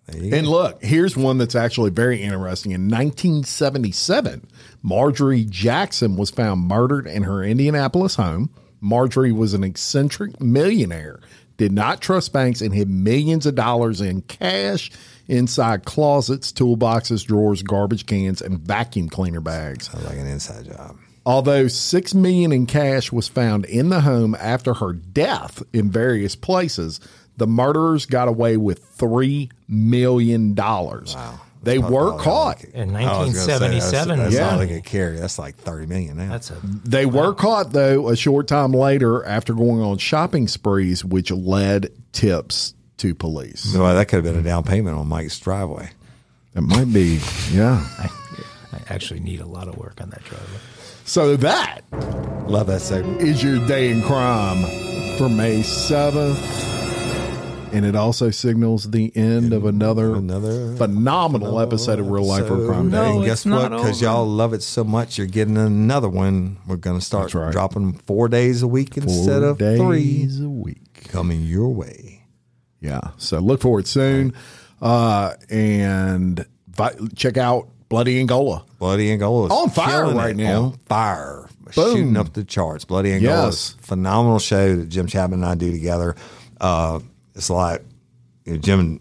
[0.07, 2.71] There you And look, here's one that's actually very interesting.
[2.71, 4.47] In 1977,
[4.81, 8.49] Marjorie Jackson was found murdered in her Indianapolis home.
[8.81, 11.19] Marjorie was an eccentric millionaire,
[11.59, 14.89] did not trust banks, and hid millions of dollars in cash
[15.27, 19.91] inside closets, toolboxes, drawers, garbage cans, and vacuum cleaner bags.
[19.91, 20.97] Sounds like an inside job.
[21.25, 26.35] Although six million in cash was found in the home after her death in various
[26.35, 26.99] places,
[27.37, 31.13] the murderers got away with three million dollars.
[31.13, 31.41] Wow.
[31.61, 32.63] They were caught.
[32.63, 34.51] In I was gonna say, 1977, That's, that's Yeah.
[34.51, 35.17] all they could carry.
[35.19, 36.29] That's like thirty million now.
[36.29, 41.03] That's a They were caught though a short time later after going on shopping sprees,
[41.03, 43.75] which led tips to police.
[43.75, 45.89] well, that could have been a down payment on Mike's driveway.
[46.55, 47.19] It might be,
[47.51, 47.85] yeah.
[47.99, 48.09] I
[48.89, 50.47] actually need a lot of work on that driveway.
[51.05, 51.83] So that
[52.47, 53.21] Love that segment.
[53.21, 54.63] is your day in crime
[55.17, 56.68] for May 7th.
[57.71, 62.65] And it also signals the end of another, Another phenomenal episode of Real Life or
[62.65, 63.11] Crime Day.
[63.11, 63.69] And guess what?
[63.69, 66.57] Because y'all love it so much, you're getting another one.
[66.65, 67.51] We're going to start right.
[67.51, 71.03] dropping four days a week instead Four of three days a week.
[71.09, 72.25] coming your way.
[72.81, 73.01] Yeah.
[73.17, 74.33] So look for it soon.
[74.81, 78.65] Uh, and vi- check out Bloody Angola.
[78.79, 80.37] Bloody Angola is On fire right it.
[80.37, 80.61] now.
[80.63, 81.47] On fire.
[81.75, 81.95] Boom.
[81.97, 82.83] Shooting up the charts.
[82.83, 83.53] Bloody Angola Yes.
[83.53, 86.15] is a phenomenal show that Jim Chapman and I do together.
[86.59, 86.99] Uh,
[87.39, 87.83] it's like
[88.45, 88.99] you know, Jim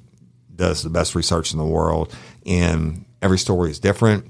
[0.54, 2.14] does the best research in the world,
[2.46, 4.24] and every story is different,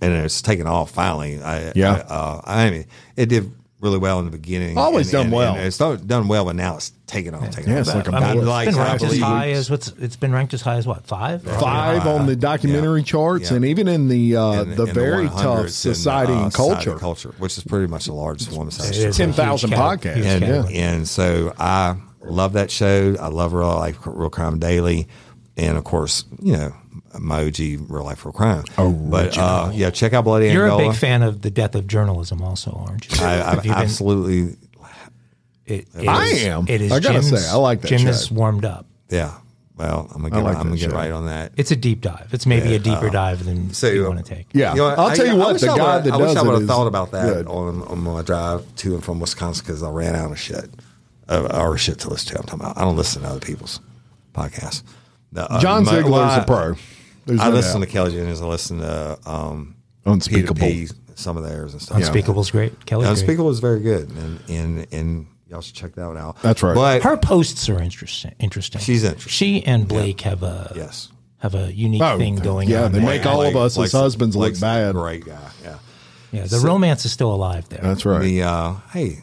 [0.00, 1.42] and it's taken off finally.
[1.42, 2.04] I, Yeah.
[2.08, 4.78] I, uh, I mean, it did really well in the beginning.
[4.78, 5.54] Always and- done and- well.
[5.56, 7.50] and it's done done well, but now it's taking off.
[7.50, 7.86] Taking Yeah, off.
[7.86, 8.38] it's like a I mean, bullet.
[8.38, 11.06] it's Like, been ranked as high as what's it's been ranked as high as what
[11.06, 11.42] five?
[11.42, 13.56] Five on the documentary charts, Yeah.
[13.56, 16.52] and even in the uh, in- the in very 100s tough in, society uh, and
[16.52, 16.98] Society culture.
[16.98, 20.16] culture, which is pretty much the largest one besides It is a 10,000 podcasts.
[20.16, 20.74] and category.
[20.74, 23.16] and so I love that show.
[23.20, 25.08] I love Real Life Real Crime Daily,
[25.56, 26.74] and of course, you know,
[27.12, 28.64] Emoji Real Life Real Crime.
[28.78, 30.84] Oh, But uh, yeah, check out Bloody You're Angola.
[30.86, 33.24] a big fan of the death of journalism, also, aren't you?
[33.24, 34.56] I, I Have you absolutely,
[35.66, 36.66] it- it I is- am.
[36.68, 36.92] It is.
[36.92, 38.08] I gotta Jim's- say, I like that Jim show.
[38.08, 38.86] is warmed up.
[39.08, 39.34] yeah.
[39.76, 41.50] Well, I'm gonna get, like I'm gonna that get right on that.
[41.56, 42.28] It's a deep dive.
[42.30, 44.46] It's maybe a deeper dive than so, you uh, want to take.
[44.52, 45.52] Yeah, You know, I'll I- tell you I what.
[45.54, 47.26] wish The I guy would've- that I does wish I would have thought about that
[47.26, 47.46] good.
[47.48, 50.70] on, on my drive to and from Wisconsin because I ran out of shit,
[51.28, 52.38] or shit to listen to.
[52.40, 52.78] I'm talking about.
[52.78, 53.80] I don't listen to other people's
[54.34, 54.82] podcasts.
[55.32, 56.74] The, uh, John my- Ziegler's well, I- a pro.
[57.26, 57.86] There's I no listen doubt.
[57.86, 58.42] to Kelly Jennings.
[58.42, 60.54] I listen to um, Unspeakable.
[60.56, 61.96] P2P, some of theirs and stuff.
[61.96, 62.84] Unspeakable's great.
[62.84, 63.12] Kelly's great.
[63.12, 66.40] Unspeakable is very good, and and and y'all should check that one out.
[66.42, 66.74] That's right.
[66.74, 68.34] But Her posts are interesting.
[68.38, 68.80] Interesting.
[68.82, 69.30] She's interesting.
[69.30, 71.08] She and Blake have a yes,
[71.38, 72.92] have a unique Oh, thing going yeah, on.
[72.92, 73.08] they there.
[73.08, 74.92] make all of us as Blake's- husbands look Blake's a bad.
[74.94, 75.38] Great guy.
[75.62, 75.76] Yeah.
[76.30, 77.80] yeah, the romance is still alive there.
[77.82, 78.20] That's right.
[78.20, 79.20] The uh, hey,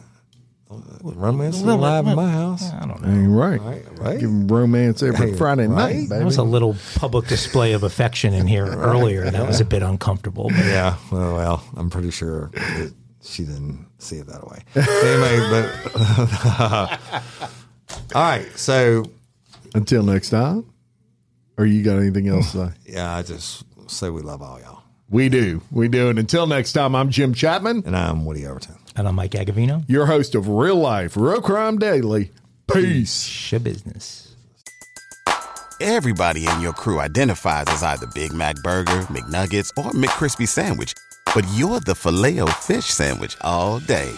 [1.02, 2.70] romance is alive in my house.
[2.72, 3.08] I don't know.
[3.08, 3.60] Ain't right.
[3.60, 4.20] Right, right.
[4.20, 5.94] Give 'em romance every Hey, Friday right.
[5.96, 6.24] night, There baby.
[6.24, 9.30] was a little public display of affection in here earlier.
[9.30, 10.48] That was a bit uncomfortable.
[10.48, 10.96] But Yeah.
[11.10, 12.92] Well, well, I'm pretty sure it,
[13.22, 14.60] she didn't see it that way.
[14.74, 16.98] anyway, but
[18.14, 18.46] all right.
[18.56, 19.04] So
[19.74, 20.66] Until next time.
[21.58, 22.72] Or you got anything else to say?
[22.94, 24.81] yeah, I just say we love all y'all,
[25.12, 25.60] We do.
[25.70, 26.08] We do.
[26.08, 28.76] And until next time, I'm Jim Chapman, and I'm Woody Overton.
[28.96, 29.84] and I'm Mike Agovino.
[29.86, 32.30] your host of Real Life, Real Crime Daily.
[32.72, 33.22] Peace.
[33.24, 34.34] Show business.
[35.82, 40.94] Everybody in your crew identifies as either Big Mac Burger, McNuggets, or McCrispy Sandwich.
[41.34, 44.10] But you're the filet fish Sandwich all day.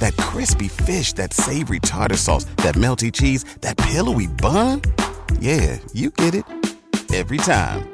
[0.00, 4.82] That crispy fish, that savory tartar sauce, that melty cheese, that pillowy bun.
[5.40, 6.44] Yeah, you get it.
[7.14, 7.93] Every time.